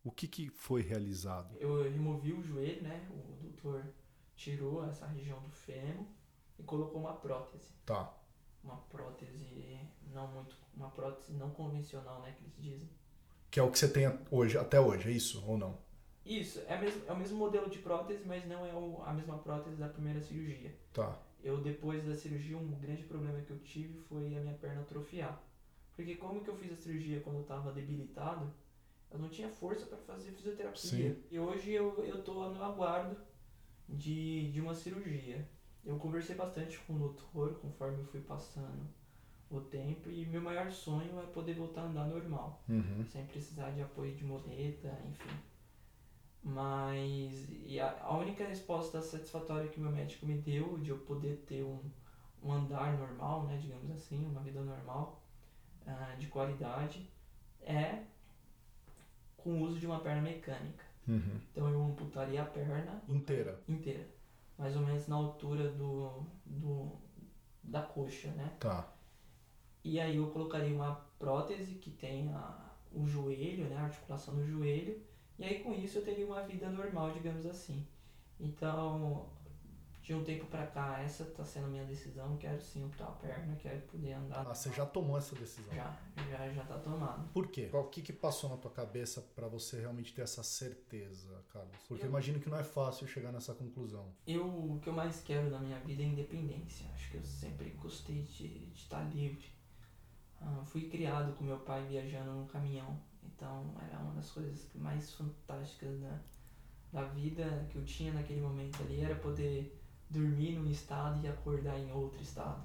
O 0.05 0.13
que, 0.13 0.29
que 0.29 0.49
foi 0.49 0.81
realizado? 0.81 1.57
Eu 1.59 1.83
removi 1.83 2.33
o 2.33 2.43
joelho, 2.43 2.83
né? 2.83 3.09
O 3.11 3.43
doutor 3.43 3.85
tirou 4.37 4.85
essa 4.85 5.07
região 5.07 5.41
do 5.41 5.51
fêmur 5.51 6.07
e 6.57 6.63
colocou 6.63 7.01
uma 7.01 7.15
prótese. 7.15 7.69
Tá. 7.85 8.17
Uma 8.63 8.77
prótese 8.77 9.79
não 10.13 10.27
muito. 10.29 10.57
Uma 10.75 10.91
prótese 10.91 11.33
não 11.35 11.51
convencional, 11.51 12.21
né? 12.23 12.35
Que 12.37 12.45
eles 12.45 12.57
dizem. 12.59 12.89
Que 13.51 13.61
é 13.61 13.63
o 13.63 13.71
que 13.71 13.79
você 13.79 13.89
tem 13.89 14.07
hoje, 14.31 14.57
até 14.57 14.81
hoje, 14.81 15.09
é 15.09 15.13
isso 15.13 15.45
ou 15.47 15.59
não? 15.59 15.79
Isso, 16.25 16.61
é, 16.69 16.81
mesmo, 16.81 17.03
é 17.07 17.13
o 17.13 17.17
mesmo 17.17 17.37
modelo 17.37 17.69
de 17.69 17.79
prótese, 17.79 18.25
mas 18.25 18.47
não 18.47 18.65
é 18.65 18.73
o, 18.73 19.03
a 19.05 19.13
mesma 19.13 19.39
prótese 19.39 19.77
da 19.77 19.89
primeira 19.89 20.21
cirurgia. 20.23 20.75
Tá. 20.93 21.19
Eu, 21.43 21.61
depois 21.61 22.05
da 22.05 22.15
cirurgia, 22.15 22.57
um 22.57 22.71
grande 22.81 23.03
problema 23.03 23.41
que 23.41 23.51
eu 23.51 23.59
tive 23.59 23.99
foi 24.09 24.37
a 24.37 24.41
minha 24.41 24.55
perna 24.55 24.83
atrofiar. 24.83 25.43
Porque 25.97 26.15
como 26.15 26.43
que 26.43 26.49
eu 26.49 26.57
fiz 26.57 26.73
a 26.73 26.77
cirurgia 26.77 27.21
quando 27.21 27.37
eu 27.37 27.43
estava 27.43 27.73
debilitado, 27.73 28.53
eu 29.11 29.19
não 29.19 29.29
tinha 29.29 29.49
força 29.49 29.85
para 29.85 29.99
fazer 29.99 30.31
fisioterapia. 30.31 30.81
Sim. 30.81 31.23
E 31.31 31.39
hoje 31.39 31.73
eu, 31.73 32.03
eu 32.05 32.23
tô 32.23 32.49
no 32.49 32.63
aguardo 32.63 33.17
de, 33.89 34.51
de 34.53 34.61
uma 34.61 34.75
cirurgia. 34.75 35.47
Eu 35.85 35.97
conversei 35.97 36.37
bastante 36.37 36.79
com 36.81 36.95
o 36.95 36.99
doutor 36.99 37.55
conforme 37.61 37.99
eu 37.99 38.05
fui 38.07 38.21
passando 38.21 38.89
o 39.51 39.61
tempo 39.61 40.09
e 40.11 40.25
meu 40.27 40.41
maior 40.41 40.71
sonho 40.71 41.21
é 41.21 41.27
poder 41.27 41.55
voltar 41.55 41.83
a 41.83 41.85
andar 41.85 42.07
normal, 42.07 42.63
uhum. 42.69 43.05
sem 43.05 43.27
precisar 43.27 43.71
de 43.71 43.83
apoio 43.83 44.15
de 44.15 44.25
muleta, 44.25 44.97
enfim. 45.11 45.37
Mas 46.43 47.49
e 47.67 47.79
a, 47.79 47.99
a 48.03 48.17
única 48.17 48.45
resposta 48.45 49.01
satisfatória 49.01 49.69
que 49.69 49.79
o 49.79 49.83
meu 49.83 49.93
médico 49.93 50.27
me 50.27 50.39
deu 50.39 50.79
de 50.79 50.91
eu 50.91 50.99
poder 50.99 51.45
ter 51.47 51.63
um, 51.63 51.79
um 52.43 52.53
andar 52.53 52.97
normal, 52.99 53.45
né, 53.45 53.59
digamos 53.59 53.91
assim, 53.91 54.25
uma 54.25 54.41
vida 54.41 54.61
normal, 54.61 55.23
uh, 55.87 56.19
de 56.19 56.27
qualidade 56.29 57.09
é 57.61 58.03
com 59.37 59.51
o 59.51 59.63
uso 59.63 59.79
de 59.79 59.87
uma 59.87 60.01
perna 60.01 60.23
mecânica. 60.23 60.85
Uhum. 61.07 61.41
Então 61.51 61.69
eu 61.69 61.83
amputaria 61.85 62.43
a 62.43 62.47
perna 62.47 63.03
inteira. 63.09 63.61
Inteira. 63.69 64.09
Mais 64.63 64.77
ou 64.77 64.83
menos 64.83 65.09
na 65.09 65.17
altura 65.17 65.73
do, 65.73 66.25
do 66.47 66.93
da 67.65 67.83
coxa, 67.83 68.29
né? 68.29 68.57
Tá. 68.61 68.95
E 69.83 69.99
aí 69.99 70.17
eu 70.19 70.31
colocaria 70.31 70.73
uma 70.73 70.95
prótese 71.19 71.75
que 71.75 71.91
tenha 71.91 72.71
o 72.93 73.05
joelho, 73.05 73.65
né, 73.65 73.77
a 73.77 73.87
articulação 73.87 74.37
do 74.37 74.47
joelho, 74.47 75.03
e 75.37 75.45
aí 75.45 75.59
com 75.65 75.73
isso 75.75 75.99
eu 75.99 76.05
teria 76.05 76.25
uma 76.25 76.43
vida 76.43 76.71
normal, 76.71 77.11
digamos 77.11 77.45
assim. 77.45 77.85
Então, 78.39 79.29
de 80.13 80.15
um 80.15 80.25
tempo 80.25 80.45
para 80.47 80.67
cá, 80.67 81.01
essa 81.01 81.25
tá 81.25 81.43
sendo 81.43 81.67
a 81.67 81.69
minha 81.69 81.85
decisão. 81.85 82.37
Quero 82.37 82.61
sim 82.61 82.85
amputar 82.85 83.09
a 83.09 83.13
perna, 83.13 83.57
quero 83.57 83.81
poder 83.83 84.13
andar. 84.13 84.47
Ah, 84.47 84.55
você 84.55 84.71
já 84.71 84.85
tomou 84.85 85.17
essa 85.17 85.35
decisão? 85.35 85.73
Já, 85.75 85.99
já, 86.31 86.53
já 86.53 86.65
tá 86.65 86.79
tomado. 86.79 87.29
Por 87.33 87.49
quê? 87.49 87.71
O 87.73 87.85
que 87.85 88.03
que 88.03 88.13
passou 88.13 88.51
na 88.51 88.57
tua 88.57 88.71
cabeça 88.71 89.23
para 89.35 89.49
você 89.49 89.81
realmente 89.81 90.13
ter 90.13 90.23
essa 90.23 90.43
certeza, 90.43 91.43
Carlos? 91.51 91.77
Porque 91.89 92.05
eu 92.05 92.09
imagino 92.09 92.39
que 92.39 92.51
não 92.51 92.59
é 92.59 92.65
fácil 92.65 93.07
chegar 93.07 93.33
nessa 93.33 93.55
conclusão. 93.55 94.13
Eu, 94.27 94.47
o 94.47 94.79
que 94.81 94.89
eu 94.89 94.93
mais 94.93 95.23
quero 95.23 95.49
na 95.49 95.59
minha 95.59 95.79
vida 95.81 96.03
é 96.03 96.07
independência. 96.07 96.87
Acho 96.95 97.11
que 97.11 97.17
eu 97.17 97.25
sempre 97.25 97.71
gostei 97.71 98.23
de, 98.23 98.71
estar 98.75 99.03
livre. 99.15 99.47
Ah, 100.41 100.63
fui 100.67 100.91
criado 100.91 101.33
com 101.37 101.45
meu 101.45 101.59
pai 101.61 101.87
viajando 101.87 102.33
num 102.33 102.47
caminhão. 102.47 103.01
Então, 103.25 103.75
era 103.81 103.99
uma 103.99 104.13
das 104.15 104.31
coisas 104.31 104.69
mais 104.75 105.13
fantásticas 105.15 106.01
da, 106.01 106.21
da 106.93 107.05
vida 107.05 107.67
que 107.71 107.79
eu 107.79 107.85
tinha 107.85 108.13
naquele 108.13 108.43
momento 108.43 108.83
ali. 108.83 109.01
Era 109.01 109.15
poder 109.15 109.82
dormir 110.13 110.53
num 110.53 110.71
estado 110.71 111.25
e 111.25 111.29
acordar 111.29 111.79
em 111.79 111.91
outro 111.91 112.21
estado. 112.23 112.63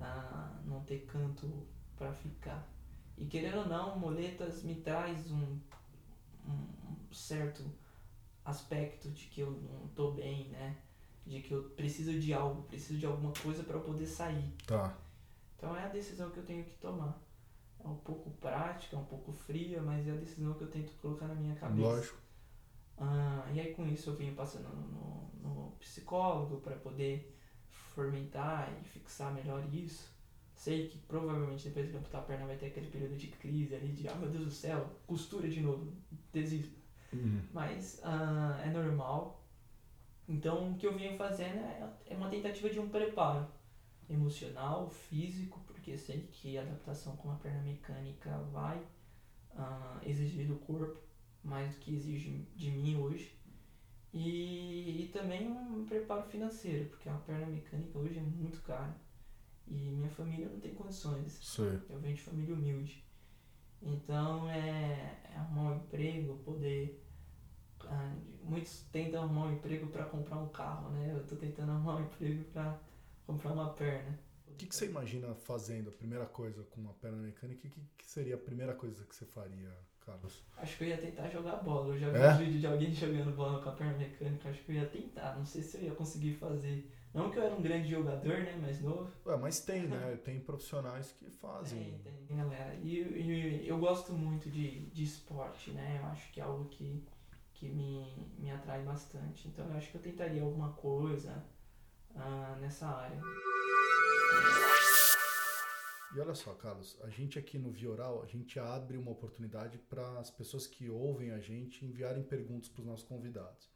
Ah, 0.00 0.58
não 0.64 0.80
ter 0.84 1.04
canto 1.06 1.66
para 1.96 2.12
ficar. 2.12 2.66
E 3.18 3.26
querendo 3.26 3.58
ou 3.58 3.66
não, 3.66 3.98
Moletas 3.98 4.62
me 4.62 4.76
traz 4.76 5.30
um, 5.30 5.58
um 6.46 7.12
certo 7.12 7.62
aspecto 8.44 9.10
de 9.10 9.26
que 9.26 9.40
eu 9.40 9.50
não 9.50 9.88
tô 9.88 10.12
bem, 10.12 10.48
né? 10.48 10.76
De 11.26 11.42
que 11.42 11.52
eu 11.52 11.64
preciso 11.70 12.18
de 12.18 12.32
algo, 12.32 12.62
preciso 12.62 12.98
de 12.98 13.04
alguma 13.04 13.32
coisa 13.32 13.62
para 13.62 13.78
poder 13.78 14.06
sair. 14.06 14.50
Tá. 14.66 14.96
Então 15.56 15.76
é 15.76 15.84
a 15.84 15.88
decisão 15.88 16.30
que 16.30 16.38
eu 16.38 16.44
tenho 16.44 16.64
que 16.64 16.74
tomar. 16.78 17.20
É 17.84 17.86
um 17.86 17.96
pouco 17.96 18.30
prática, 18.30 18.96
é 18.96 18.98
um 18.98 19.04
pouco 19.04 19.32
fria, 19.32 19.82
mas 19.82 20.06
é 20.06 20.12
a 20.12 20.16
decisão 20.16 20.54
que 20.54 20.62
eu 20.62 20.70
tento 20.70 20.92
colocar 21.00 21.26
na 21.26 21.34
minha 21.34 21.54
cabeça. 21.54 21.80
Lógico. 21.80 22.18
Ah, 23.00 23.50
e 23.52 23.58
aí 23.58 23.74
com 23.74 23.86
isso 23.86 24.10
eu 24.10 24.14
venho 24.14 24.34
passando 24.34 24.68
no, 24.68 25.30
no 25.42 25.70
psicólogo 25.78 26.60
para 26.60 26.76
poder 26.76 27.36
fomentar 27.70 28.70
e 28.80 28.84
fixar 28.84 29.32
melhor 29.32 29.64
isso. 29.72 30.10
Sei 30.54 30.88
que 30.88 30.98
provavelmente 30.98 31.68
depois 31.68 31.88
de 31.88 31.96
amputar 31.96 32.20
a 32.20 32.24
perna 32.24 32.46
vai 32.46 32.56
ter 32.56 32.66
aquele 32.66 32.90
período 32.90 33.16
de 33.16 33.28
crise 33.28 33.74
ali, 33.74 33.92
de 33.92 34.06
ah 34.08 34.14
meu 34.14 34.28
Deus 34.28 34.44
do 34.44 34.50
céu, 34.50 34.88
costura 35.06 35.48
de 35.48 35.60
novo, 35.62 35.90
desisto. 36.32 36.78
Uhum. 37.12 37.42
Mas 37.52 38.00
ah, 38.04 38.60
é 38.64 38.70
normal, 38.70 39.42
Então, 40.28 40.72
o 40.72 40.76
que 40.76 40.86
eu 40.86 40.96
venho 40.96 41.16
fazendo 41.16 41.58
é, 41.58 41.92
é 42.06 42.14
uma 42.16 42.28
tentativa 42.28 42.70
de 42.70 42.78
um 42.78 42.88
preparo 42.88 43.48
emocional, 44.08 44.88
físico, 44.88 45.60
porque 45.66 45.96
sei 45.96 46.28
que 46.30 46.56
a 46.58 46.62
adaptação 46.62 47.16
com 47.16 47.30
a 47.32 47.34
perna 47.36 47.62
mecânica 47.62 48.38
vai 48.52 48.78
uh, 49.54 49.98
exigir 50.04 50.46
do 50.46 50.56
corpo 50.56 51.00
mais 51.42 51.74
do 51.74 51.80
que 51.80 51.94
exige 51.94 52.46
de 52.54 52.70
mim 52.70 52.96
hoje. 52.96 53.38
E, 54.12 55.04
e 55.04 55.10
também 55.12 55.48
um 55.48 55.84
preparo 55.86 56.22
financeiro, 56.24 56.88
porque 56.90 57.08
a 57.08 57.14
perna 57.14 57.46
mecânica 57.46 57.98
hoje 57.98 58.18
é 58.18 58.22
muito 58.22 58.60
cara. 58.62 58.94
E 59.68 59.72
minha 59.72 60.10
família 60.10 60.48
não 60.48 60.58
tem 60.58 60.74
condições. 60.74 61.38
Sim. 61.40 61.80
Eu 61.88 62.00
venho 62.00 62.16
de 62.16 62.22
família 62.22 62.54
humilde. 62.54 63.04
Então 63.80 64.50
é, 64.50 65.16
é 65.32 65.36
arrumar 65.36 65.72
um 65.72 65.76
emprego, 65.76 66.38
poder. 66.38 67.02
Ah, 67.84 68.14
muitos 68.42 68.82
tentam 68.92 69.22
arrumar 69.22 69.46
um 69.46 69.54
emprego 69.54 69.86
para 69.86 70.04
comprar 70.04 70.38
um 70.38 70.48
carro, 70.48 70.90
né? 70.90 71.12
Eu 71.14 71.24
tô 71.26 71.36
tentando 71.36 71.72
arrumar 71.72 71.96
um 71.96 72.04
emprego 72.04 72.44
para 72.52 72.78
comprar 73.26 73.52
uma 73.52 73.70
perna. 73.70 74.18
O 74.60 74.62
que, 74.62 74.68
que 74.68 74.76
você 74.76 74.84
imagina 74.84 75.34
fazendo 75.34 75.88
a 75.88 75.92
primeira 75.92 76.26
coisa 76.26 76.62
com 76.64 76.82
uma 76.82 76.92
perna 76.92 77.16
mecânica? 77.16 77.66
O 77.66 77.70
que, 77.70 77.80
que 77.96 78.10
seria 78.10 78.34
a 78.34 78.38
primeira 78.38 78.74
coisa 78.74 79.02
que 79.06 79.16
você 79.16 79.24
faria, 79.24 79.74
Carlos? 80.04 80.44
Acho 80.58 80.76
que 80.76 80.84
eu 80.84 80.88
ia 80.88 80.98
tentar 80.98 81.30
jogar 81.30 81.56
bola. 81.56 81.94
Eu 81.94 81.98
já 81.98 82.10
vi 82.10 82.18
é? 82.18 82.28
um 82.28 82.36
vídeo 82.36 82.60
de 82.60 82.66
alguém 82.66 82.92
jogando 82.92 83.34
bola 83.34 83.62
com 83.62 83.70
a 83.70 83.72
perna 83.72 83.96
mecânica. 83.96 84.50
Acho 84.50 84.62
que 84.62 84.72
eu 84.72 84.76
ia 84.76 84.86
tentar. 84.86 85.34
Não 85.34 85.46
sei 85.46 85.62
se 85.62 85.78
eu 85.78 85.84
ia 85.84 85.94
conseguir 85.94 86.34
fazer. 86.34 86.92
Não 87.14 87.30
que 87.30 87.38
eu 87.38 87.42
era 87.42 87.54
um 87.54 87.62
grande 87.62 87.88
jogador, 87.88 88.36
né? 88.36 88.54
Mais 88.60 88.82
novo. 88.82 89.10
Ué, 89.24 89.36
mas 89.38 89.60
tem, 89.60 89.84
né? 89.84 90.14
tem 90.22 90.38
profissionais 90.40 91.10
que 91.12 91.30
fazem. 91.30 91.98
Tem, 92.04 92.12
tem, 92.28 92.36
galera. 92.36 92.74
E, 92.82 92.98
e, 92.98 93.66
eu 93.66 93.78
gosto 93.78 94.12
muito 94.12 94.50
de, 94.50 94.90
de 94.90 95.04
esporte, 95.04 95.70
né? 95.70 96.00
Eu 96.02 96.06
acho 96.08 96.30
que 96.32 96.38
é 96.38 96.44
algo 96.44 96.66
que, 96.66 97.02
que 97.54 97.66
me, 97.66 98.30
me 98.38 98.50
atrai 98.50 98.82
bastante. 98.82 99.48
Então 99.48 99.66
eu 99.70 99.76
acho 99.78 99.90
que 99.90 99.96
eu 99.96 100.02
tentaria 100.02 100.42
alguma 100.42 100.74
coisa 100.74 101.42
nessa 102.60 102.86
área. 102.86 103.20
E 106.14 106.18
olha 106.18 106.34
só, 106.34 106.52
Carlos, 106.54 106.98
a 107.02 107.08
gente 107.08 107.38
aqui 107.38 107.56
no 107.56 107.70
Vioral, 107.70 108.22
a 108.22 108.26
gente 108.26 108.58
abre 108.58 108.96
uma 108.96 109.12
oportunidade 109.12 109.78
para 109.78 110.18
as 110.18 110.28
pessoas 110.28 110.66
que 110.66 110.88
ouvem 110.88 111.30
a 111.30 111.38
gente 111.38 111.84
enviarem 111.84 112.24
perguntas 112.24 112.68
para 112.68 112.80
os 112.80 112.86
nossos 112.86 113.06
convidados. 113.06 113.70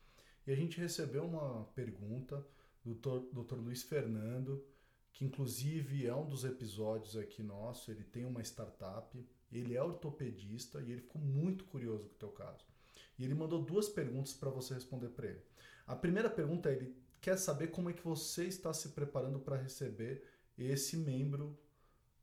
E 0.45 0.51
a 0.51 0.57
gente 0.57 0.81
recebeu 0.81 1.25
uma 1.25 1.65
pergunta 1.77 2.45
do 2.85 2.95
Dr. 2.95 3.55
Luiz 3.55 3.85
Fernando, 3.85 4.65
que 5.13 5.25
inclusive 5.25 6.07
é 6.07 6.15
um 6.15 6.29
dos 6.29 6.45
episódios 6.45 7.17
aqui 7.17 7.41
nosso, 7.41 7.91
ele 7.91 8.03
tem 8.03 8.25
uma 8.25 8.43
startup, 8.43 9.17
ele 9.53 9.77
é 9.77 9.83
ortopedista 9.83 10.83
e 10.83 10.91
ele 10.91 11.03
ficou 11.03 11.23
muito 11.23 11.65
curioso 11.67 12.09
com 12.09 12.15
o 12.17 12.19
teu 12.19 12.31
caso. 12.31 12.67
E 13.17 13.25
ele 13.25 13.35
mandou 13.35 13.63
duas 13.63 13.89
perguntas 13.89 14.33
para 14.33 14.51
você 14.51 14.75
responder 14.75 15.11
para 15.11 15.29
ele. 15.29 15.43
A 15.87 15.95
primeira 15.95 16.29
pergunta 16.29 16.69
é, 16.69 16.73
ele 16.73 16.97
quer 17.25 17.39
saber 17.39 17.69
como 17.69 17.89
é 17.89 17.95
que 17.95 18.05
você 18.05 18.45
está 18.45 18.71
se 18.75 18.91
preparando 18.91 19.39
para 19.39 19.57
receber 19.57 20.23
esse 20.59 20.95
membro 20.95 21.59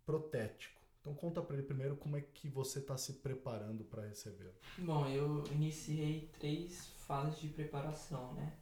protético. 0.06 0.80
Então 1.00 1.16
conta 1.16 1.42
para 1.42 1.56
ele 1.56 1.66
primeiro 1.66 1.96
como 1.96 2.18
é 2.18 2.22
que 2.22 2.48
você 2.48 2.78
está 2.78 2.96
se 2.96 3.14
preparando 3.14 3.84
para 3.84 4.08
receber. 4.08 4.54
Bom, 4.78 5.08
eu 5.08 5.44
iniciei 5.54 6.30
três 6.40 6.86
fases 7.08 7.40
de 7.40 7.48
preparação, 7.48 8.32
né? 8.36 8.54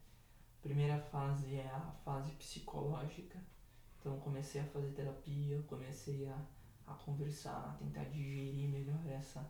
A 0.59 0.61
primeira 0.61 0.97
fase 0.97 1.55
é 1.55 1.67
a 1.67 1.91
fase 2.05 2.31
psicológica. 2.31 3.37
Então 3.99 4.17
comecei 4.21 4.61
a 4.61 4.65
fazer 4.67 4.93
terapia, 4.93 5.61
comecei 5.67 6.25
a, 6.25 6.41
a 6.87 6.93
conversar, 6.93 7.71
a 7.71 7.83
tentar 7.83 8.05
digerir 8.05 8.69
melhor 8.69 9.05
essa, 9.09 9.45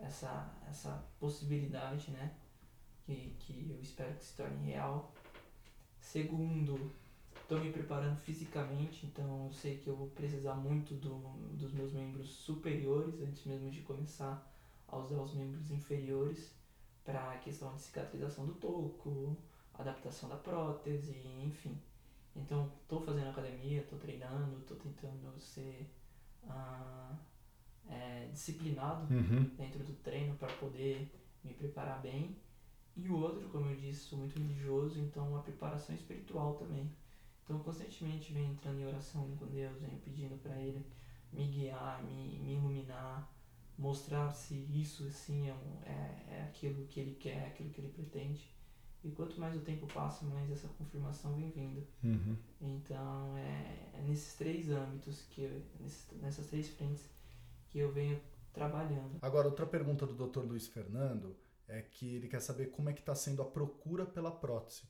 essa, 0.00 0.52
essa 0.68 1.08
possibilidade, 1.20 2.10
né? 2.10 2.34
Que, 3.06 3.36
que 3.38 3.70
eu 3.70 3.80
espero 3.80 4.16
que 4.16 4.24
se 4.24 4.34
torne 4.34 4.66
real. 4.66 5.14
Segundo, 6.04 6.92
estou 7.42 7.58
me 7.58 7.72
preparando 7.72 8.16
fisicamente, 8.18 9.06
então 9.06 9.46
eu 9.46 9.52
sei 9.52 9.78
que 9.78 9.88
eu 9.88 9.96
vou 9.96 10.08
precisar 10.08 10.54
muito 10.54 10.94
do, 10.94 11.18
dos 11.56 11.72
meus 11.72 11.92
membros 11.92 12.28
superiores 12.28 13.20
antes 13.20 13.44
mesmo 13.46 13.70
de 13.70 13.80
começar 13.80 14.46
a 14.86 14.96
usar 14.98 15.16
os 15.16 15.34
membros 15.34 15.70
inferiores 15.70 16.52
para 17.04 17.32
a 17.32 17.38
questão 17.38 17.74
de 17.74 17.80
cicatrização 17.80 18.46
do 18.46 18.54
toco, 18.54 19.36
adaptação 19.72 20.28
da 20.28 20.36
prótese, 20.36 21.16
enfim. 21.42 21.76
Então 22.36 22.70
estou 22.82 23.00
fazendo 23.00 23.30
academia, 23.30 23.80
estou 23.80 23.98
treinando, 23.98 24.58
estou 24.60 24.76
tentando 24.76 25.40
ser 25.40 25.90
ah, 26.48 27.16
é, 27.88 28.28
disciplinado 28.30 29.12
uhum. 29.12 29.44
dentro 29.56 29.82
do 29.82 29.94
treino 29.94 30.36
para 30.36 30.52
poder 30.54 31.10
me 31.42 31.54
preparar 31.54 32.00
bem 32.00 32.36
e 32.96 33.08
o 33.08 33.18
outro, 33.18 33.48
como 33.48 33.70
eu 33.70 33.76
disse, 33.76 34.00
sou 34.00 34.18
muito 34.18 34.38
religioso, 34.38 35.00
então 35.00 35.36
a 35.36 35.40
preparação 35.40 35.94
espiritual 35.94 36.54
também. 36.54 36.90
Então 37.42 37.58
constantemente 37.58 38.32
venho 38.32 38.52
entrando 38.52 38.80
em 38.80 38.86
oração 38.86 39.36
com 39.36 39.46
Deus, 39.46 39.78
venho 39.80 39.98
pedindo 39.98 40.36
para 40.42 40.56
Ele 40.60 40.84
me 41.32 41.46
guiar, 41.48 42.02
me, 42.04 42.38
me 42.38 42.54
iluminar, 42.54 43.28
mostrar 43.76 44.30
se 44.30 44.54
isso 44.72 45.04
assim 45.06 45.48
é, 45.48 45.56
é, 45.84 46.36
é 46.36 46.42
aquilo 46.44 46.86
que 46.86 47.00
Ele 47.00 47.14
quer, 47.14 47.48
aquilo 47.48 47.70
que 47.70 47.80
Ele 47.80 47.88
pretende. 47.88 48.48
E 49.02 49.10
quanto 49.10 49.38
mais 49.38 49.54
o 49.54 49.60
tempo 49.60 49.86
passa, 49.88 50.24
mais 50.24 50.50
essa 50.50 50.68
confirmação 50.68 51.34
vem 51.34 51.50
vindo. 51.50 51.86
Uhum. 52.02 52.36
Então 52.60 53.36
é, 53.36 53.90
é, 53.92 54.02
nesses 54.06 54.34
três 54.34 54.70
âmbitos, 54.70 55.22
que 55.30 55.42
eu, 55.42 55.62
nessas 56.22 56.46
três 56.46 56.68
frentes, 56.68 57.10
que 57.68 57.80
eu 57.80 57.92
venho 57.92 58.18
trabalhando. 58.54 59.18
Agora, 59.20 59.48
outra 59.48 59.66
pergunta 59.66 60.06
do 60.06 60.14
Dr. 60.14 60.46
Luiz 60.46 60.68
Fernando 60.68 61.36
é 61.68 61.82
que 61.82 62.16
ele 62.16 62.28
quer 62.28 62.40
saber 62.40 62.66
como 62.66 62.90
é 62.90 62.92
que 62.92 63.00
está 63.00 63.14
sendo 63.14 63.42
a 63.42 63.44
procura 63.44 64.04
pela 64.04 64.30
prótese. 64.30 64.82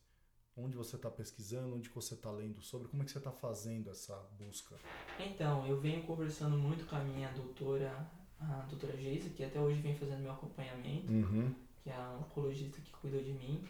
Onde 0.57 0.77
você 0.77 0.95
está 0.95 1.11
pesquisando, 1.11 1.75
onde 1.75 1.89
você 1.89 2.15
está 2.15 2.31
lendo 2.31 2.63
sobre, 2.63 2.87
como 2.89 3.03
é 3.03 3.05
que 3.05 3.11
você 3.11 3.19
está 3.19 3.33
fazendo 3.33 3.91
essa 3.91 4.17
busca? 4.39 4.77
Então, 5.19 5.67
eu 5.67 5.81
venho 5.81 6.05
conversando 6.05 6.57
muito 6.57 6.87
com 6.89 6.95
a 6.95 7.01
minha 7.01 7.29
doutora, 7.33 8.09
a 8.39 8.65
doutora 8.69 8.97
Geisa, 8.97 9.31
que 9.31 9.43
até 9.43 9.59
hoje 9.59 9.81
vem 9.81 9.97
fazendo 9.97 10.21
meu 10.21 10.31
acompanhamento, 10.31 11.13
uhum. 11.13 11.53
que 11.83 11.91
é 11.91 11.95
a 11.95 12.19
oncologista 12.21 12.81
que 12.81 12.93
cuidou 12.93 13.21
de 13.21 13.33
mim. 13.33 13.65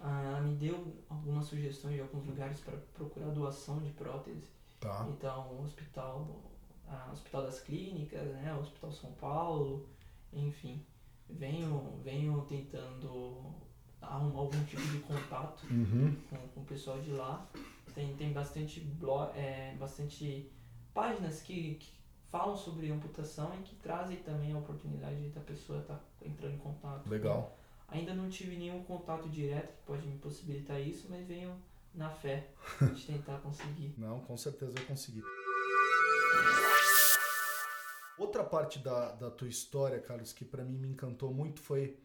Ah, 0.00 0.22
ela 0.22 0.40
me 0.40 0.54
deu 0.54 0.94
algumas 1.08 1.46
sugestões 1.46 1.94
de 1.96 2.00
alguns 2.00 2.24
lugares 2.26 2.60
para 2.60 2.76
procurar 2.94 3.30
doação 3.30 3.80
de 3.82 3.90
prótese. 3.90 4.44
Tá. 4.78 5.08
Então, 5.10 5.52
o 5.52 5.64
hospital, 5.64 6.44
a 6.86 7.10
Hospital 7.12 7.42
das 7.42 7.60
Clínicas, 7.60 8.22
né, 8.34 8.54
o 8.54 8.60
Hospital 8.60 8.92
São 8.92 9.12
Paulo, 9.14 9.88
enfim 10.32 10.84
venho, 11.28 12.00
venho 12.02 12.42
tentando 12.42 13.54
arrumar 14.00 14.40
algum 14.40 14.64
tipo 14.64 14.82
de 14.82 14.98
contato 14.98 15.64
uhum. 15.70 16.16
com, 16.28 16.36
com 16.48 16.60
o 16.60 16.64
pessoal 16.64 17.00
de 17.00 17.10
lá. 17.12 17.46
Tem, 17.94 18.14
tem 18.16 18.32
bastante, 18.32 18.80
blog, 18.80 19.30
é, 19.36 19.74
bastante 19.78 20.50
páginas 20.92 21.40
que, 21.40 21.74
que 21.74 21.92
falam 22.30 22.56
sobre 22.56 22.90
amputação 22.90 23.52
e 23.60 23.62
que 23.62 23.76
trazem 23.76 24.16
também 24.18 24.52
a 24.52 24.58
oportunidade 24.58 25.28
da 25.28 25.40
pessoa 25.40 25.80
estar 25.80 25.94
tá 25.94 26.04
entrando 26.26 26.54
em 26.54 26.58
contato. 26.58 27.08
Legal. 27.08 27.56
Ainda 27.88 28.14
não 28.14 28.28
tive 28.28 28.56
nenhum 28.56 28.82
contato 28.82 29.28
direto 29.28 29.68
que 29.68 29.86
pode 29.86 30.06
me 30.06 30.18
possibilitar 30.18 30.80
isso, 30.80 31.06
mas 31.08 31.26
venho 31.26 31.54
na 31.94 32.10
fé 32.10 32.48
de 32.92 33.06
tentar 33.06 33.38
conseguir. 33.38 33.94
Não, 33.96 34.20
com 34.20 34.36
certeza 34.36 34.74
eu 34.76 34.86
consegui. 34.86 35.22
Outra 38.16 38.44
parte 38.44 38.78
da, 38.78 39.12
da 39.12 39.30
tua 39.30 39.48
história, 39.48 40.00
Carlos, 40.00 40.32
que 40.32 40.44
para 40.44 40.64
mim 40.64 40.78
me 40.78 40.88
encantou 40.88 41.34
muito 41.34 41.60
foi 41.60 41.98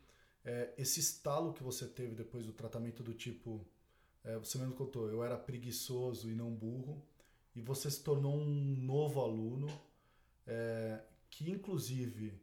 é, 0.43 0.73
esse 0.77 0.99
estalo 0.99 1.53
que 1.53 1.61
você 1.61 1.87
teve 1.87 2.15
depois 2.15 2.45
do 2.45 2.53
tratamento 2.53 3.03
do 3.03 3.13
tipo. 3.13 3.65
É, 4.23 4.37
você 4.37 4.57
mesmo 4.57 4.73
contou, 4.73 5.09
eu 5.09 5.23
era 5.23 5.37
preguiçoso 5.37 6.29
e 6.29 6.35
não 6.35 6.53
burro, 6.53 7.01
e 7.55 7.61
você 7.61 7.89
se 7.89 8.03
tornou 8.03 8.35
um 8.35 8.75
novo 8.75 9.21
aluno 9.21 9.67
é, 10.45 10.99
que, 11.29 11.49
inclusive, 11.49 12.33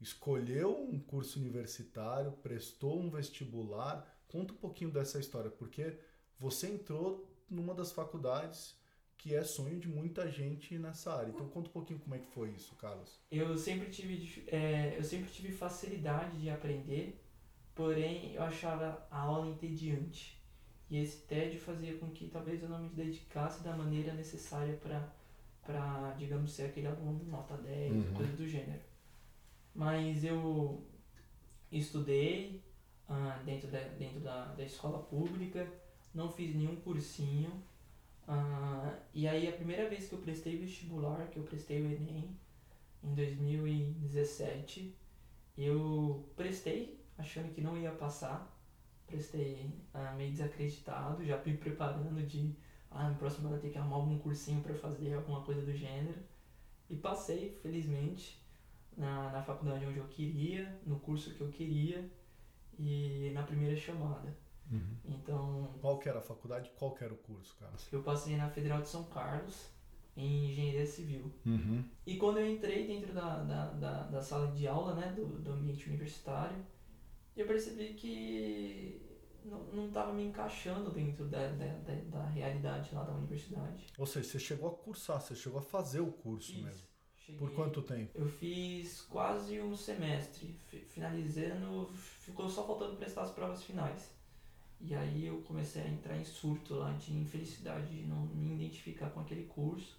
escolheu 0.00 0.78
um 0.78 1.00
curso 1.00 1.38
universitário, 1.38 2.32
prestou 2.42 3.00
um 3.00 3.10
vestibular. 3.10 4.06
Conta 4.28 4.52
um 4.52 4.56
pouquinho 4.56 4.90
dessa 4.90 5.18
história, 5.18 5.50
porque 5.50 5.98
você 6.38 6.68
entrou 6.68 7.26
numa 7.48 7.74
das 7.74 7.92
faculdades 7.92 8.76
que 9.18 9.34
é 9.34 9.42
sonho 9.42 9.78
de 9.78 9.88
muita 9.88 10.30
gente 10.30 10.78
nessa 10.78 11.14
área. 11.14 11.30
Então 11.30 11.48
conta 11.48 11.68
um 11.68 11.72
pouquinho 11.72 11.98
como 12.00 12.14
é 12.14 12.18
que 12.18 12.26
foi 12.26 12.50
isso, 12.50 12.74
Carlos. 12.76 13.20
Eu 13.30 13.56
sempre 13.56 13.90
tive, 13.90 14.44
é, 14.48 14.96
eu 14.96 15.04
sempre 15.04 15.30
tive 15.30 15.52
facilidade 15.52 16.38
de 16.38 16.50
aprender, 16.50 17.22
porém 17.74 18.34
eu 18.34 18.42
achava 18.42 19.06
a 19.10 19.20
aula 19.20 19.48
entediante. 19.48 20.36
E 20.88 20.98
esse 20.98 21.22
tédio 21.26 21.60
fazia 21.60 21.96
com 21.98 22.10
que 22.10 22.28
talvez 22.28 22.62
eu 22.62 22.68
não 22.68 22.84
me 22.84 22.90
dedicasse 22.90 23.62
da 23.64 23.76
maneira 23.76 24.14
necessária 24.14 24.76
para, 24.76 25.12
para 25.62 26.12
digamos, 26.12 26.52
ser 26.52 26.66
aquele 26.66 26.86
aluno 26.86 27.24
nota 27.24 27.56
10, 27.56 27.92
uhum. 27.92 28.14
coisa 28.14 28.32
do 28.36 28.46
gênero. 28.46 28.82
Mas 29.74 30.24
eu 30.24 30.86
estudei 31.72 32.62
uh, 33.08 33.44
dentro, 33.44 33.68
da, 33.68 33.80
dentro 33.80 34.20
da, 34.20 34.54
da 34.54 34.64
escola 34.64 35.02
pública, 35.02 35.66
não 36.14 36.30
fiz 36.30 36.54
nenhum 36.54 36.76
cursinho, 36.76 37.62
Uh, 38.28 38.96
e 39.14 39.28
aí 39.28 39.48
a 39.48 39.52
primeira 39.52 39.88
vez 39.88 40.08
que 40.08 40.14
eu 40.14 40.20
prestei 40.20 40.56
vestibular, 40.56 41.28
que 41.28 41.38
eu 41.38 41.44
prestei 41.44 41.80
o 41.80 41.86
Enem, 41.86 42.36
em 43.02 43.14
2017, 43.14 44.94
eu 45.56 46.28
prestei 46.34 47.00
achando 47.16 47.52
que 47.54 47.60
não 47.60 47.76
ia 47.78 47.92
passar, 47.92 48.52
prestei 49.06 49.70
ah, 49.94 50.12
meio 50.16 50.32
desacreditado, 50.32 51.24
já 51.24 51.42
me 51.44 51.56
preparando 51.56 52.26
de, 52.26 52.54
ah, 52.90 53.08
no 53.08 53.16
próximo 53.16 53.46
ano 53.46 53.56
eu 53.56 53.60
ter 53.60 53.70
que 53.70 53.78
arrumar 53.78 53.96
algum 53.96 54.18
cursinho 54.18 54.60
para 54.60 54.74
fazer 54.74 55.14
alguma 55.14 55.42
coisa 55.42 55.62
do 55.62 55.72
gênero. 55.72 56.18
E 56.90 56.96
passei, 56.96 57.58
felizmente, 57.62 58.40
na, 58.96 59.30
na 59.30 59.42
faculdade 59.42 59.86
onde 59.86 59.98
eu 59.98 60.08
queria, 60.08 60.78
no 60.84 60.98
curso 61.00 61.34
que 61.34 61.40
eu 61.40 61.48
queria 61.48 62.08
e 62.78 63.30
na 63.34 63.42
primeira 63.42 63.76
chamada. 63.76 64.36
Uhum. 64.70 64.96
Então. 65.04 65.74
Qual 65.80 65.98
que 65.98 66.08
era 66.08 66.18
a 66.18 66.22
faculdade? 66.22 66.70
Qual 66.76 66.94
que 66.94 67.04
era 67.04 67.12
o 67.12 67.16
curso, 67.16 67.56
cara? 67.58 67.72
Eu 67.92 68.02
passei 68.02 68.36
na 68.36 68.48
Federal 68.48 68.80
de 68.80 68.88
São 68.88 69.04
Carlos, 69.04 69.70
em 70.16 70.50
Engenharia 70.50 70.86
Civil. 70.86 71.32
Uhum. 71.44 71.84
E 72.06 72.16
quando 72.16 72.38
eu 72.38 72.50
entrei 72.50 72.86
dentro 72.86 73.12
da, 73.12 73.42
da, 73.42 73.66
da, 73.72 74.02
da, 74.04 74.22
sala 74.22 74.50
de 74.52 74.66
aula, 74.66 74.94
né, 74.94 75.12
do, 75.12 75.26
do 75.26 75.52
ambiente 75.52 75.88
universitário, 75.88 76.64
eu 77.36 77.46
percebi 77.46 77.94
que 77.94 79.02
não 79.72 79.86
estava 79.86 80.12
me 80.12 80.24
encaixando 80.24 80.90
dentro 80.90 81.26
da, 81.26 81.48
da, 81.52 81.66
da, 81.66 81.94
da, 81.94 82.26
realidade 82.26 82.94
lá 82.94 83.04
da 83.04 83.12
universidade. 83.12 83.86
Ou 83.96 84.06
seja, 84.06 84.28
você 84.28 84.38
chegou 84.38 84.68
a 84.68 84.74
cursar, 84.74 85.20
você 85.20 85.34
chegou 85.34 85.60
a 85.60 85.62
fazer 85.62 86.00
o 86.00 86.10
curso 86.10 86.52
Isso. 86.52 86.64
mesmo. 86.64 86.88
Cheguei, 87.14 87.38
Por 87.38 87.52
quanto 87.54 87.82
tempo? 87.82 88.10
Eu 88.14 88.28
fiz 88.28 89.02
quase 89.02 89.60
um 89.60 89.76
semestre, 89.76 90.58
finalizando, 90.88 91.88
ficou 92.20 92.48
só 92.48 92.66
faltando 92.66 92.96
prestar 92.96 93.22
as 93.22 93.30
provas 93.30 93.62
finais. 93.62 94.10
E 94.80 94.94
aí 94.94 95.26
eu 95.26 95.40
comecei 95.42 95.82
a 95.82 95.88
entrar 95.88 96.16
em 96.16 96.24
surto 96.24 96.74
lá 96.74 96.92
de 96.92 97.14
infelicidade 97.14 97.88
de 97.88 98.06
não 98.06 98.26
me 98.26 98.54
identificar 98.54 99.10
com 99.10 99.20
aquele 99.20 99.44
curso. 99.44 99.98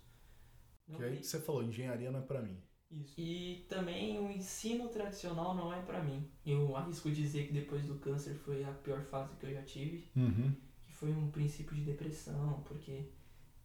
Não 0.88 0.98
que 0.98 1.04
aí 1.04 1.24
você 1.24 1.40
falou, 1.40 1.64
engenharia 1.64 2.12
não 2.12 2.20
é 2.20 2.24
para 2.24 2.42
mim. 2.42 2.58
Isso. 2.90 3.20
E 3.20 3.66
também 3.68 4.18
o 4.18 4.32
ensino 4.32 4.88
tradicional 4.88 5.54
não 5.54 5.74
é 5.74 5.82
para 5.82 6.02
mim. 6.02 6.30
Eu 6.46 6.76
arrisco 6.76 7.12
dizer 7.12 7.48
que 7.48 7.54
depois 7.54 7.86
do 7.86 7.96
câncer 7.96 8.36
foi 8.36 8.64
a 8.64 8.72
pior 8.72 9.04
fase 9.04 9.36
que 9.36 9.46
eu 9.46 9.54
já 9.54 9.62
tive. 9.64 10.10
Uhum. 10.16 10.56
Que 10.86 10.94
foi 10.94 11.12
um 11.12 11.30
princípio 11.30 11.76
de 11.76 11.84
depressão, 11.84 12.64
porque 12.66 13.10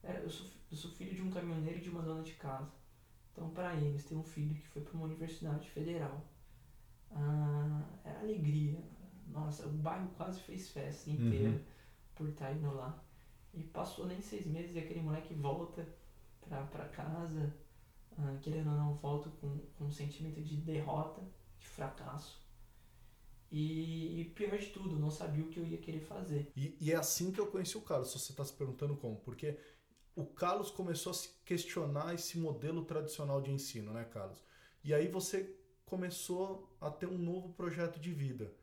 eu, 0.03 0.31
sou, 0.31 0.51
eu 0.71 0.77
sou 0.77 0.91
filho 0.91 1.15
de 1.15 1.23
um 1.23 1.31
caminhoneiro 1.31 1.79
e 1.79 1.83
de 1.83 1.91
uma 1.91 2.03
dona 2.03 2.23
de 2.23 2.33
casa. 2.33 2.73
Então, 3.33 3.51
para 3.51 3.75
eles, 3.77 4.05
ter 4.05 4.17
um 4.17 4.25
filho 4.25 4.55
que 4.57 4.67
foi 4.67 4.83
para 4.83 4.95
uma 4.95 5.07
universidade 5.07 5.71
federal 5.71 6.27
ah, 7.15 7.83
era 8.05 8.21
alegria. 8.21 8.79
Nossa, 9.27 9.67
o 9.67 9.71
bairro 9.71 10.11
quase 10.17 10.41
fez 10.41 10.69
festa 10.69 11.11
inteira 11.11 11.51
uhum. 11.51 11.65
por 12.15 12.29
estar 12.29 12.53
indo 12.53 12.73
lá. 12.75 13.03
E 13.55 13.63
passou 13.63 14.07
nem 14.07 14.21
seis 14.21 14.47
meses 14.47 14.75
e 14.75 14.79
aquele 14.79 15.01
moleque 15.01 15.35
volta 15.35 15.87
pra, 16.41 16.65
pra 16.65 16.89
casa 16.89 17.55
uh, 18.19 18.39
querendo 18.41 18.71
ou 18.71 18.77
não, 18.77 18.95
volto 18.95 19.31
com, 19.41 19.59
com 19.77 19.85
um 19.85 19.91
sentimento 19.91 20.41
de 20.41 20.57
derrota, 20.57 21.23
de 21.59 21.67
fracasso. 21.67 22.43
E, 23.51 24.21
e, 24.21 24.25
pior 24.31 24.57
de 24.57 24.69
tudo, 24.69 24.99
não 24.99 25.11
sabia 25.11 25.45
o 25.45 25.49
que 25.49 25.61
eu 25.61 25.67
ia 25.67 25.77
querer 25.77 26.01
fazer. 26.01 26.51
E, 26.57 26.75
e 26.81 26.91
é 26.91 26.97
assim 26.97 27.31
que 27.31 27.39
eu 27.39 27.47
conheci 27.47 27.77
o 27.77 27.83
Carlos, 27.83 28.11
se 28.11 28.19
você 28.19 28.33
está 28.33 28.45
se 28.45 28.53
perguntando 28.55 28.97
como. 28.97 29.17
Porque 29.17 29.59
o 30.17 30.25
Carlos 30.25 30.71
começou 30.71 31.11
a 31.11 31.15
se 31.15 31.29
questionar 31.45 32.15
esse 32.15 32.39
modelo 32.39 32.85
tradicional 32.85 33.43
de 33.43 33.51
ensino, 33.51 33.93
né, 33.93 34.05
Carlos? 34.05 34.43
E 34.83 34.95
aí 34.95 35.07
você 35.07 35.55
começou 35.85 36.75
a 36.81 36.91
ter 36.91 37.07
um 37.07 37.19
novo 37.19 37.53
projeto 37.53 38.01
de 38.01 38.11
vida, 38.11 38.55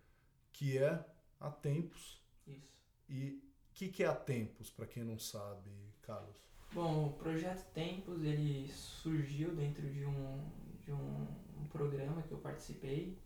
que 0.59 0.77
é 0.77 1.05
a 1.39 1.49
Tempos. 1.49 2.21
Isso. 2.45 2.77
E 3.07 3.41
o 3.71 3.73
que, 3.73 3.87
que 3.87 4.03
é 4.03 4.07
a 4.07 4.13
Tempos, 4.13 4.69
para 4.69 4.85
quem 4.85 5.05
não 5.05 5.17
sabe, 5.17 5.71
Carlos? 6.01 6.35
Bom, 6.73 7.07
o 7.07 7.13
projeto 7.13 7.71
Tempos 7.71 8.21
ele 8.21 8.67
surgiu 8.67 9.55
dentro 9.55 9.89
de 9.89 10.05
um, 10.05 10.51
de 10.81 10.91
um, 10.91 11.27
um 11.57 11.65
programa 11.69 12.21
que 12.23 12.33
eu 12.33 12.39
participei, 12.39 13.17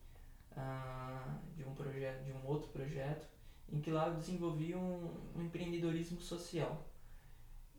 uh, 0.52 1.56
de 1.56 1.64
um 1.64 1.74
projeto, 1.74 2.24
de 2.24 2.32
um 2.32 2.46
outro 2.46 2.70
projeto, 2.70 3.28
em 3.68 3.82
que 3.82 3.90
lá 3.90 4.10
eu 4.10 4.16
desenvolvi 4.16 4.76
um, 4.76 5.10
um 5.36 5.42
empreendedorismo 5.42 6.22
social. 6.22 6.88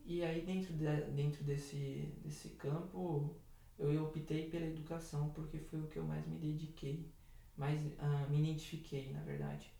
E 0.04 0.24
aí 0.24 0.44
dentro, 0.44 0.74
de, 0.74 1.00
dentro 1.12 1.44
desse, 1.44 2.12
desse 2.24 2.48
campo 2.50 3.38
eu 3.78 4.04
optei 4.04 4.50
pela 4.50 4.66
educação 4.66 5.30
porque 5.30 5.58
foi 5.58 5.80
o 5.80 5.86
que 5.86 5.98
eu 5.98 6.04
mais 6.04 6.26
me 6.26 6.38
dediquei, 6.38 7.08
mais 7.56 7.80
uh, 7.80 8.30
me 8.30 8.38
identifiquei 8.38 9.12
na 9.12 9.20
verdade. 9.22 9.72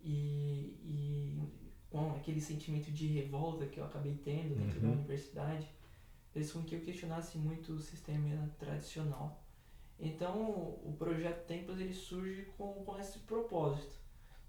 E, 0.00 0.76
e 0.84 1.42
com 1.90 2.12
aquele 2.12 2.40
sentimento 2.40 2.90
de 2.90 3.06
revolta 3.06 3.66
que 3.66 3.80
eu 3.80 3.84
acabei 3.84 4.14
tendo 4.24 4.54
dentro 4.54 4.80
uhum. 4.80 4.88
da 4.88 4.92
universidade, 4.96 5.68
fez 6.30 6.52
com 6.52 6.62
que 6.62 6.74
eu 6.74 6.80
questionasse 6.80 7.38
muito 7.38 7.72
o 7.72 7.80
sistema 7.80 8.48
tradicional. 8.58 9.42
Então, 9.98 10.78
o 10.84 10.94
projeto 10.96 11.46
Tempos 11.46 11.80
ele 11.80 11.94
surge 11.94 12.42
com, 12.56 12.84
com 12.84 12.98
esse 12.98 13.18
propósito 13.20 13.98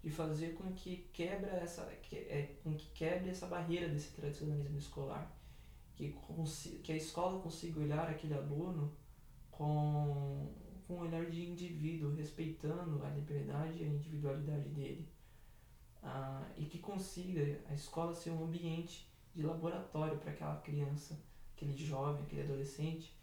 de 0.04 0.10
fazer 0.10 0.54
com 0.54 0.72
que 0.74 1.10
quebra 1.12 1.52
essa 1.52 1.84
que, 2.04 2.16
é, 2.16 2.56
com 2.64 2.76
que 2.76 2.88
quebre 2.92 3.30
essa 3.30 3.48
barreira 3.48 3.90
desse 3.90 4.12
tradicionalismo 4.14 4.78
escolar, 4.78 5.36
que 5.96 6.16
que 6.84 6.92
a 6.92 6.96
escola 6.96 7.42
consiga 7.42 7.80
olhar 7.80 8.08
aquele 8.10 8.34
aluno 8.34 8.94
com 9.50 10.48
com 10.90 10.96
um 10.96 11.02
olhar 11.02 11.30
de 11.30 11.48
indivíduo, 11.48 12.16
respeitando 12.16 13.06
a 13.06 13.10
liberdade 13.12 13.84
e 13.84 13.86
a 13.86 13.88
individualidade 13.88 14.70
dele 14.70 15.08
ah, 16.02 16.44
e 16.58 16.66
que 16.66 16.80
consiga 16.80 17.62
a 17.70 17.76
escola 17.76 18.16
ser 18.16 18.32
um 18.32 18.44
ambiente 18.44 19.08
de 19.36 19.44
laboratório 19.44 20.18
para 20.18 20.32
aquela 20.32 20.56
criança, 20.58 21.16
aquele 21.56 21.78
jovem, 21.78 22.24
aquele 22.24 22.42
adolescente, 22.42 23.16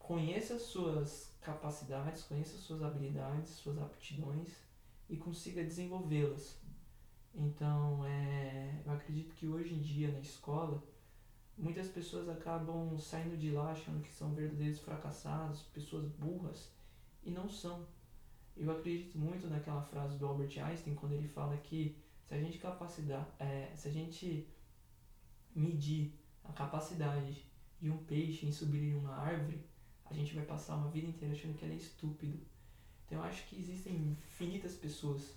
conheça 0.00 0.54
as 0.54 0.62
suas 0.62 1.32
capacidades, 1.40 2.24
conheça 2.24 2.56
as 2.56 2.62
suas 2.62 2.82
habilidades, 2.82 3.52
suas 3.52 3.78
aptidões 3.78 4.48
e 5.08 5.16
consiga 5.16 5.62
desenvolvê-las. 5.62 6.58
Então, 7.36 8.04
é, 8.04 8.82
eu 8.84 8.92
acredito 8.92 9.32
que 9.36 9.46
hoje 9.46 9.72
em 9.72 9.80
dia 9.80 10.10
na 10.10 10.18
escola, 10.18 10.82
muitas 11.56 11.88
pessoas 11.88 12.28
acabam 12.28 12.98
saindo 12.98 13.36
de 13.36 13.50
lá 13.50 13.70
achando 13.70 14.02
que 14.02 14.12
são 14.12 14.34
verdadeiros 14.34 14.80
fracassados, 14.80 15.62
pessoas 15.62 16.06
burras, 16.08 16.70
e 17.22 17.30
não 17.30 17.48
são. 17.48 17.86
Eu 18.56 18.70
acredito 18.70 19.18
muito 19.18 19.48
naquela 19.48 19.82
frase 19.82 20.16
do 20.16 20.26
Albert 20.26 20.58
Einstein 20.58 20.94
quando 20.94 21.12
ele 21.12 21.28
fala 21.28 21.56
que 21.56 21.96
se 22.26 22.34
a 22.34 22.38
gente 22.38 22.58
capacidade, 22.58 23.26
é, 23.38 23.72
se 23.74 23.88
a 23.88 23.90
gente 23.90 24.48
medir 25.54 26.12
a 26.44 26.52
capacidade 26.52 27.44
de 27.80 27.90
um 27.90 27.98
peixe 28.04 28.46
em 28.46 28.52
subir 28.52 28.82
em 28.82 28.94
uma 28.94 29.16
árvore, 29.16 29.64
a 30.04 30.14
gente 30.14 30.34
vai 30.34 30.44
passar 30.44 30.76
uma 30.76 30.90
vida 30.90 31.06
inteira 31.06 31.34
achando 31.34 31.56
que 31.56 31.64
ele 31.64 31.74
é 31.74 31.78
estúpido. 31.78 32.38
Então 33.06 33.18
eu 33.18 33.24
acho 33.24 33.46
que 33.48 33.58
existem 33.58 34.16
infinitas 34.28 34.74
pessoas 34.74 35.36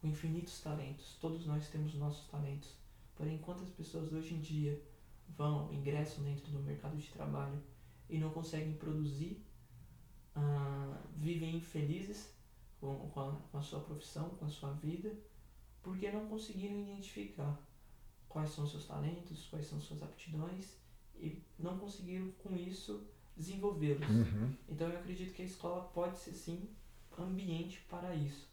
com 0.00 0.08
infinitos 0.08 0.60
talentos. 0.60 1.16
Todos 1.20 1.46
nós 1.46 1.68
temos 1.68 1.94
nossos 1.94 2.26
talentos. 2.28 2.76
Porém, 3.14 3.38
quantas 3.38 3.68
pessoas 3.70 4.12
hoje 4.12 4.34
em 4.34 4.40
dia 4.40 4.82
vão, 5.36 5.72
ingressam 5.72 6.24
dentro 6.24 6.50
do 6.50 6.60
mercado 6.60 6.96
de 6.96 7.08
trabalho 7.08 7.60
e 8.08 8.18
não 8.18 8.30
conseguem 8.30 8.74
produzir, 8.74 9.44
uh, 10.36 10.96
vivem 11.16 11.56
infelizes 11.56 12.34
com, 12.80 13.08
com, 13.10 13.20
a, 13.20 13.32
com 13.50 13.58
a 13.58 13.62
sua 13.62 13.80
profissão, 13.80 14.30
com 14.30 14.44
a 14.44 14.48
sua 14.48 14.72
vida, 14.72 15.14
porque 15.82 16.10
não 16.10 16.26
conseguiram 16.26 16.80
identificar 16.80 17.58
quais 18.28 18.50
são 18.50 18.66
seus 18.66 18.86
talentos, 18.86 19.46
quais 19.48 19.66
são 19.66 19.80
suas 19.80 20.02
aptidões 20.02 20.76
e 21.16 21.42
não 21.58 21.78
conseguiram 21.78 22.30
com 22.42 22.56
isso 22.56 23.06
desenvolvê-los. 23.36 24.08
Uhum. 24.08 24.54
Então 24.68 24.88
eu 24.88 24.98
acredito 24.98 25.34
que 25.34 25.42
a 25.42 25.46
escola 25.46 25.84
pode 25.94 26.18
ser 26.18 26.32
sim 26.32 26.68
ambiente 27.18 27.84
para 27.88 28.14
isso. 28.14 28.50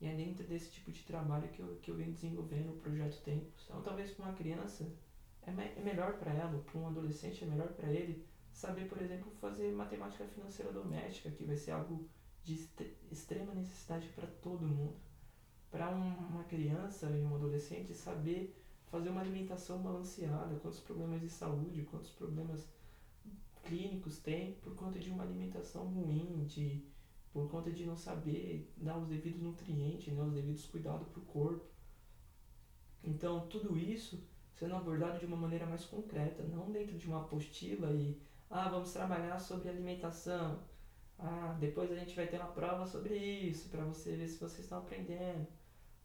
E 0.00 0.06
é 0.06 0.14
dentro 0.14 0.44
desse 0.44 0.70
tipo 0.70 0.92
de 0.92 1.02
trabalho 1.02 1.48
que 1.48 1.60
eu, 1.60 1.76
que 1.82 1.90
eu 1.90 1.96
venho 1.96 2.12
desenvolvendo 2.12 2.70
o 2.70 2.76
projeto 2.78 3.22
Tempos. 3.22 3.64
Então 3.64 3.82
talvez 3.82 4.10
para 4.12 4.26
uma 4.26 4.34
criança 4.34 4.90
é, 5.48 5.52
me, 5.52 5.64
é 5.64 5.82
melhor 5.82 6.18
para 6.18 6.32
ela, 6.32 6.58
para 6.58 6.78
um 6.78 6.86
adolescente 6.86 7.42
é 7.44 7.46
melhor 7.46 7.68
para 7.68 7.90
ele 7.90 8.26
saber, 8.52 8.88
por 8.88 9.00
exemplo, 9.00 9.30
fazer 9.40 9.72
matemática 9.72 10.24
financeira 10.26 10.72
doméstica, 10.72 11.30
que 11.30 11.44
vai 11.44 11.56
ser 11.56 11.72
algo 11.72 12.08
de 12.44 12.68
extrema 13.10 13.54
necessidade 13.54 14.08
para 14.08 14.26
todo 14.26 14.66
mundo. 14.66 14.96
Para 15.70 15.90
uma 15.90 16.44
criança 16.44 17.06
e 17.10 17.22
um 17.22 17.34
adolescente 17.34 17.94
saber 17.94 18.54
fazer 18.86 19.10
uma 19.10 19.20
alimentação 19.20 19.82
balanceada, 19.82 20.58
quantos 20.60 20.80
problemas 20.80 21.20
de 21.20 21.28
saúde, 21.28 21.82
quantos 21.90 22.10
problemas 22.10 22.66
clínicos 23.64 24.18
tem 24.18 24.54
por 24.54 24.74
conta 24.74 24.98
de 24.98 25.10
uma 25.10 25.22
alimentação 25.24 25.84
ruim, 25.88 26.46
de, 26.46 26.82
por 27.30 27.50
conta 27.50 27.70
de 27.70 27.84
não 27.84 27.96
saber 27.96 28.72
dar 28.78 28.96
os 28.96 29.06
devidos 29.06 29.42
nutrientes, 29.42 30.14
né, 30.14 30.22
os 30.22 30.32
devidos 30.32 30.64
cuidados 30.66 31.06
para 31.08 31.20
o 31.20 31.26
corpo. 31.26 31.66
Então, 33.04 33.46
tudo 33.48 33.76
isso 33.76 34.18
sendo 34.58 34.74
abordado 34.74 35.18
de 35.18 35.26
uma 35.26 35.36
maneira 35.36 35.66
mais 35.66 35.84
concreta, 35.84 36.42
não 36.42 36.70
dentro 36.72 36.98
de 36.98 37.06
uma 37.06 37.22
apostila 37.22 37.90
e, 37.92 38.20
ah, 38.50 38.68
vamos 38.68 38.92
trabalhar 38.92 39.38
sobre 39.38 39.68
alimentação, 39.68 40.62
ah, 41.18 41.56
depois 41.60 41.90
a 41.92 41.96
gente 41.96 42.14
vai 42.14 42.26
ter 42.26 42.38
uma 42.38 42.52
prova 42.52 42.86
sobre 42.86 43.16
isso, 43.16 43.68
para 43.68 43.84
você 43.84 44.16
ver 44.16 44.28
se 44.28 44.38
vocês 44.38 44.60
estão 44.60 44.78
aprendendo. 44.78 45.46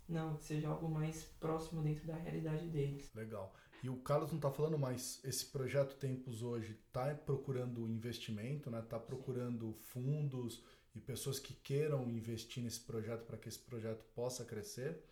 Não, 0.07 0.35
que 0.35 0.43
seja 0.43 0.67
algo 0.67 0.89
mais 0.89 1.23
próximo 1.39 1.81
dentro 1.81 2.05
da 2.05 2.15
realidade 2.15 2.67
deles. 2.67 3.09
Legal. 3.15 3.53
E 3.81 3.89
o 3.89 3.97
Carlos 3.97 4.31
não 4.31 4.37
está 4.37 4.51
falando, 4.51 4.77
mas 4.77 5.19
esse 5.23 5.45
projeto 5.45 5.95
Tempos 5.95 6.41
hoje 6.41 6.77
está 6.87 7.13
procurando 7.15 7.87
investimento, 7.87 8.69
né? 8.69 8.79
Está 8.79 8.99
procurando 8.99 9.73
Sim. 9.73 9.79
fundos 9.79 10.63
e 10.93 10.99
pessoas 10.99 11.39
que 11.39 11.53
queiram 11.53 12.09
investir 12.09 12.63
nesse 12.63 12.81
projeto 12.81 13.25
para 13.25 13.37
que 13.37 13.49
esse 13.49 13.59
projeto 13.59 14.03
possa 14.13 14.45
crescer. 14.45 15.03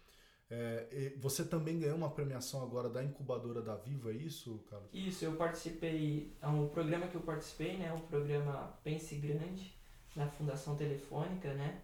É, 0.53 1.13
você 1.17 1.45
também 1.45 1.79
ganhou 1.79 1.95
uma 1.95 2.09
premiação 2.09 2.61
agora 2.61 2.89
da 2.89 3.01
incubadora 3.01 3.61
da 3.61 3.73
Viva, 3.77 4.11
é 4.11 4.15
isso, 4.15 4.61
Carlos? 4.69 4.89
Isso, 4.91 5.23
eu 5.23 5.37
participei, 5.37 6.35
é 6.41 6.47
um 6.49 6.67
programa 6.67 7.07
que 7.07 7.15
eu 7.15 7.21
participei, 7.21 7.77
né, 7.77 7.93
o 7.93 8.01
programa 8.01 8.77
Pense 8.83 9.15
Grande, 9.15 9.73
da 10.13 10.27
Fundação 10.27 10.75
Telefônica, 10.75 11.53
né, 11.53 11.81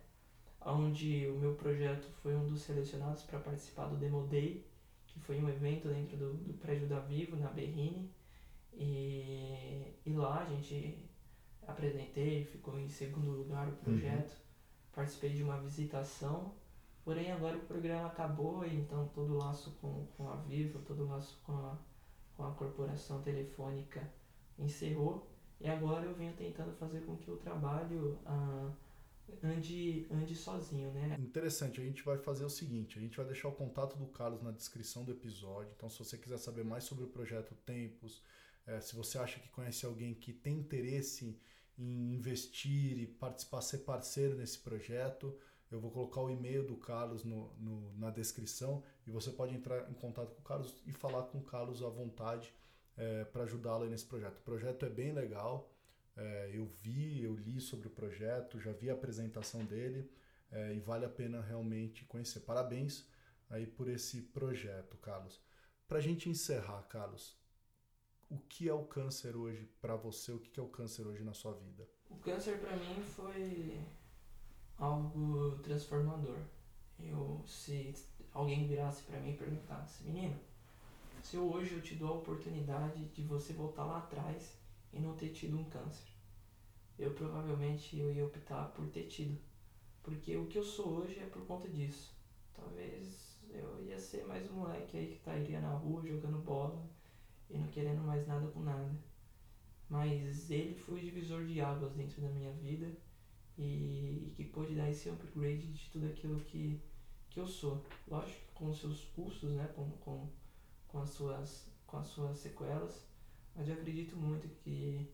onde 0.66 1.30
o 1.30 1.40
meu 1.40 1.56
projeto 1.56 2.10
foi 2.22 2.36
um 2.36 2.46
dos 2.46 2.62
selecionados 2.62 3.24
para 3.24 3.40
participar 3.40 3.86
do 3.86 3.96
Demo 3.96 4.28
Day, 4.28 4.66
que 5.06 5.18
foi 5.22 5.40
um 5.40 5.48
evento 5.48 5.88
dentro 5.88 6.18
do, 6.18 6.34
do 6.34 6.54
prédio 6.56 6.90
da 6.90 7.00
Vivo, 7.00 7.38
na 7.38 7.48
Berrine, 7.48 8.12
e, 8.74 9.94
e 10.06 10.12
lá 10.12 10.42
a 10.42 10.46
gente 10.46 11.10
apresentei, 11.66 12.44
ficou 12.44 12.78
em 12.78 12.90
segundo 12.90 13.32
lugar 13.32 13.66
o 13.66 13.70
uhum. 13.70 13.78
projeto, 13.78 14.32
uhum. 14.32 14.92
participei 14.92 15.30
de 15.30 15.42
uma 15.42 15.58
visitação 15.62 16.54
Porém, 17.08 17.32
agora 17.32 17.56
o 17.56 17.62
programa 17.62 18.08
acabou, 18.08 18.66
então 18.66 19.08
todo 19.16 19.36
o 19.36 19.38
laço 19.38 19.72
com, 19.80 20.06
com 20.18 20.30
a 20.30 20.36
Vivo, 20.42 20.80
todo 20.80 21.06
o 21.06 21.08
laço 21.08 21.40
com 21.46 21.54
a, 21.54 21.80
com 22.36 22.44
a 22.44 22.52
corporação 22.52 23.22
telefônica 23.22 24.12
encerrou. 24.60 25.26
E 25.62 25.70
agora 25.70 26.06
eu 26.06 26.14
venho 26.14 26.36
tentando 26.36 26.76
fazer 26.76 27.06
com 27.06 27.16
que 27.16 27.32
o 27.32 27.38
trabalho 27.38 28.20
ah, 28.26 28.74
ande, 29.42 30.06
ande 30.12 30.36
sozinho, 30.36 30.92
né? 30.92 31.16
Interessante, 31.18 31.80
a 31.80 31.84
gente 31.86 32.04
vai 32.04 32.18
fazer 32.18 32.44
o 32.44 32.50
seguinte, 32.50 33.00
a 33.00 33.02
gente 33.02 33.16
vai 33.16 33.26
deixar 33.26 33.48
o 33.48 33.54
contato 33.54 33.98
do 33.98 34.08
Carlos 34.08 34.42
na 34.42 34.52
descrição 34.52 35.06
do 35.06 35.14
episódio, 35.14 35.72
então 35.78 35.90
se 35.90 35.98
você 36.00 36.18
quiser 36.18 36.38
saber 36.38 36.66
mais 36.66 36.84
sobre 36.84 37.06
o 37.06 37.08
projeto 37.08 37.56
Tempos, 37.66 38.22
é, 38.66 38.82
se 38.82 38.94
você 38.98 39.18
acha 39.18 39.40
que 39.40 39.48
conhece 39.48 39.86
alguém 39.86 40.14
que 40.14 40.34
tem 40.34 40.60
interesse 40.60 41.40
em 41.78 42.14
investir 42.16 43.00
e 43.00 43.08
participar, 43.08 43.62
ser 43.62 43.78
parceiro 43.78 44.36
nesse 44.36 44.60
projeto, 44.60 45.34
eu 45.70 45.80
vou 45.80 45.92
colocar 45.92 46.22
o 46.22 46.30
e-mail 46.30 46.66
do 46.66 46.78
Carlos 46.78 47.24
no, 47.24 47.54
no, 47.56 47.94
na 47.98 48.10
descrição 48.10 48.84
e 49.06 49.12
você 49.12 49.32
pode 49.32 49.54
entrar 49.54 49.90
em 49.90 49.94
contato 49.94 50.34
com 50.34 50.42
o 50.42 50.44
Carlos 50.44 50.82
e 50.86 50.94
falar 50.94 51.24
com 51.24 51.40
o 51.40 51.44
Carlos 51.44 51.84
à 51.84 51.90
vontade 51.90 52.54
é, 52.96 53.26
para 53.26 53.44
ajudá-lo 53.44 53.86
nesse 53.88 54.06
projeto. 54.06 54.38
O 54.38 54.42
projeto 54.42 54.86
é 54.86 54.90
bem 54.90 55.12
legal, 55.12 55.72
é, 56.16 56.52
eu 56.54 56.66
vi, 56.66 57.22
eu 57.22 57.36
li 57.36 57.60
sobre 57.60 57.88
o 57.88 57.92
projeto, 57.92 58.60
já 58.60 58.72
vi 58.72 58.90
a 58.90 58.94
apresentação 58.94 59.64
dele 59.66 60.10
é, 60.52 60.74
e 60.74 60.80
vale 60.80 61.06
a 61.06 61.10
pena 61.10 61.42
realmente 61.42 62.06
conhecer. 62.06 62.40
Parabéns 62.42 63.06
aí 63.50 63.68
por 63.68 63.90
esse 63.90 64.22
projeto, 64.22 64.98
Carlos. 64.98 65.42
Para 65.88 66.00
a 66.00 66.02
gente 66.02 66.30
encerrar, 66.30 66.82
Carlos, 66.84 67.38
o 68.30 68.38
que 68.40 68.68
é 68.68 68.74
o 68.74 68.84
câncer 68.86 69.36
hoje 69.36 69.70
para 69.82 69.96
você? 69.96 70.32
O 70.32 70.40
que 70.40 70.60
é 70.60 70.64
o 70.64 70.68
câncer 70.68 71.06
hoje 71.06 71.24
na 71.24 71.34
sua 71.34 71.54
vida? 71.54 71.88
O 72.10 72.18
câncer 72.18 72.60
para 72.60 72.76
mim 72.76 73.02
foi 73.04 73.80
algo 74.78 75.58
transformador. 75.64 76.40
Eu, 77.00 77.44
se 77.46 77.94
alguém 78.34 78.68
virasse 78.68 79.04
para 79.04 79.20
mim 79.20 79.32
e 79.32 79.38
perguntasse, 79.38 80.04
menino, 80.04 80.36
se 81.24 81.38
hoje 81.38 81.74
eu 81.74 81.82
te 81.82 81.96
dou 81.96 82.10
a 82.10 82.18
oportunidade 82.18 83.06
de 83.06 83.22
você 83.24 83.54
voltar 83.54 83.86
lá 83.86 83.98
atrás 84.00 84.58
e 84.94 85.00
não 85.00 85.16
ter 85.16 85.30
tido 85.30 85.60
um 85.60 85.66
câncer, 85.66 86.08
eu 86.98 87.12
provavelmente 87.12 87.98
eu 87.98 88.12
ia 88.12 88.26
optar 88.26 88.72
por 88.72 88.88
ter 88.88 89.08
tido. 89.08 89.38
Porque 90.02 90.36
o 90.38 90.48
que 90.48 90.58
eu 90.58 90.64
sou 90.64 91.00
hoje 91.00 91.20
é 91.20 91.26
por 91.26 91.46
conta 91.46 91.68
disso. 91.68 92.16
Talvez 92.54 93.38
eu 93.50 93.84
ia 93.84 94.00
ser 94.00 94.26
mais 94.26 94.50
um 94.50 94.56
moleque 94.56 94.98
aí 94.98 95.08
que 95.08 95.16
estaria 95.16 95.60
na 95.60 95.74
rua 95.74 96.06
jogando 96.06 96.40
bola 96.40 96.82
e 97.50 97.58
não 97.58 97.68
querendo 97.68 98.02
mais 98.04 98.26
nada 98.26 98.48
com 98.48 98.62
nada. 98.62 98.90
Mas 99.90 100.50
ele 100.50 100.76
foi 100.76 101.00
o 101.00 101.04
divisor 101.04 101.46
de 101.46 101.62
águas 101.62 101.94
dentro 101.94 102.22
da 102.22 102.30
minha 102.30 102.52
vida 102.54 102.90
e, 103.58 104.34
que 104.58 104.64
pôde 104.64 104.76
dar 104.76 104.90
esse 104.90 105.10
upgrade 105.10 105.72
de 105.72 105.90
tudo 105.92 106.08
aquilo 106.08 106.40
que, 106.40 106.82
que 107.30 107.40
eu 107.40 107.46
sou. 107.46 107.86
Lógico, 108.08 108.52
com 108.56 108.70
os 108.70 108.80
seus 108.80 109.04
custos, 109.16 109.52
né, 109.54 109.70
com, 109.76 109.90
com, 110.04 110.28
com, 110.88 111.00
as 111.00 111.10
suas, 111.12 111.68
com 111.86 111.98
as 111.98 112.08
suas 112.08 112.40
sequelas, 112.40 113.06
mas 113.56 113.68
eu 113.68 113.76
acredito 113.76 114.16
muito 114.16 114.48
que 114.64 115.08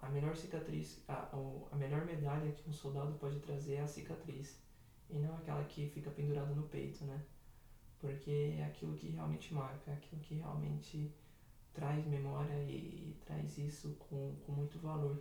a 0.00 0.08
melhor 0.10 0.36
cicatriz, 0.36 1.02
a, 1.08 1.30
a 1.70 1.76
melhor 1.76 2.04
medalha 2.04 2.52
que 2.52 2.68
um 2.68 2.72
soldado 2.72 3.14
pode 3.14 3.38
trazer 3.40 3.74
é 3.74 3.80
a 3.80 3.86
cicatriz, 3.86 4.58
e 5.08 5.18
não 5.18 5.34
aquela 5.36 5.64
que 5.64 5.88
fica 5.88 6.10
pendurada 6.10 6.54
no 6.54 6.64
peito, 6.64 7.04
né? 7.04 7.22
Porque 7.98 8.56
é 8.58 8.64
aquilo 8.64 8.96
que 8.96 9.10
realmente 9.10 9.54
marca, 9.54 9.90
é 9.90 9.94
aquilo 9.94 10.20
que 10.22 10.34
realmente 10.34 11.14
traz 11.72 12.04
memória 12.06 12.62
e, 12.64 12.74
e 12.76 13.20
traz 13.24 13.58
isso 13.58 13.94
com, 13.98 14.34
com 14.44 14.52
muito 14.52 14.78
valor. 14.80 15.18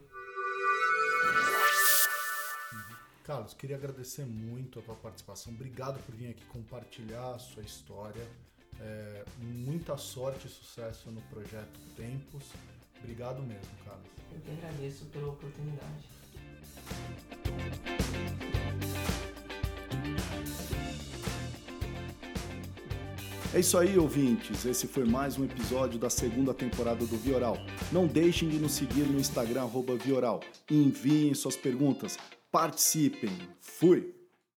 Carlos, 3.31 3.53
queria 3.53 3.77
agradecer 3.77 4.25
muito 4.25 4.79
a 4.79 4.81
tua 4.81 4.95
participação. 4.95 5.53
Obrigado 5.53 5.97
por 6.03 6.13
vir 6.13 6.31
aqui 6.31 6.43
compartilhar 6.47 7.35
a 7.35 7.39
sua 7.39 7.63
história. 7.63 8.27
É, 8.77 9.23
muita 9.39 9.95
sorte 9.95 10.47
e 10.47 10.49
sucesso 10.49 11.09
no 11.09 11.21
projeto 11.21 11.79
Tempos. 11.95 12.43
Obrigado 12.99 13.41
mesmo, 13.43 13.71
Carlos. 13.85 14.05
Eu 14.33 14.41
que 14.41 14.51
agradeço 14.51 15.05
pela 15.05 15.29
oportunidade. 15.29 16.09
É 23.53 23.59
isso 23.61 23.77
aí, 23.77 23.97
ouvintes. 23.97 24.65
Esse 24.65 24.87
foi 24.87 25.05
mais 25.05 25.37
um 25.37 25.45
episódio 25.45 25.97
da 25.97 26.09
segunda 26.09 26.53
temporada 26.53 27.05
do 27.05 27.17
Vioral. 27.17 27.55
Não 27.93 28.07
deixem 28.07 28.49
de 28.49 28.59
nos 28.59 28.73
seguir 28.73 29.03
no 29.07 29.17
Instagram, 29.17 29.69
Vioral. 30.03 30.41
Enviem 30.69 31.33
suas 31.33 31.55
perguntas. 31.55 32.17
Participem. 32.51 33.31
Fui! 33.61 34.20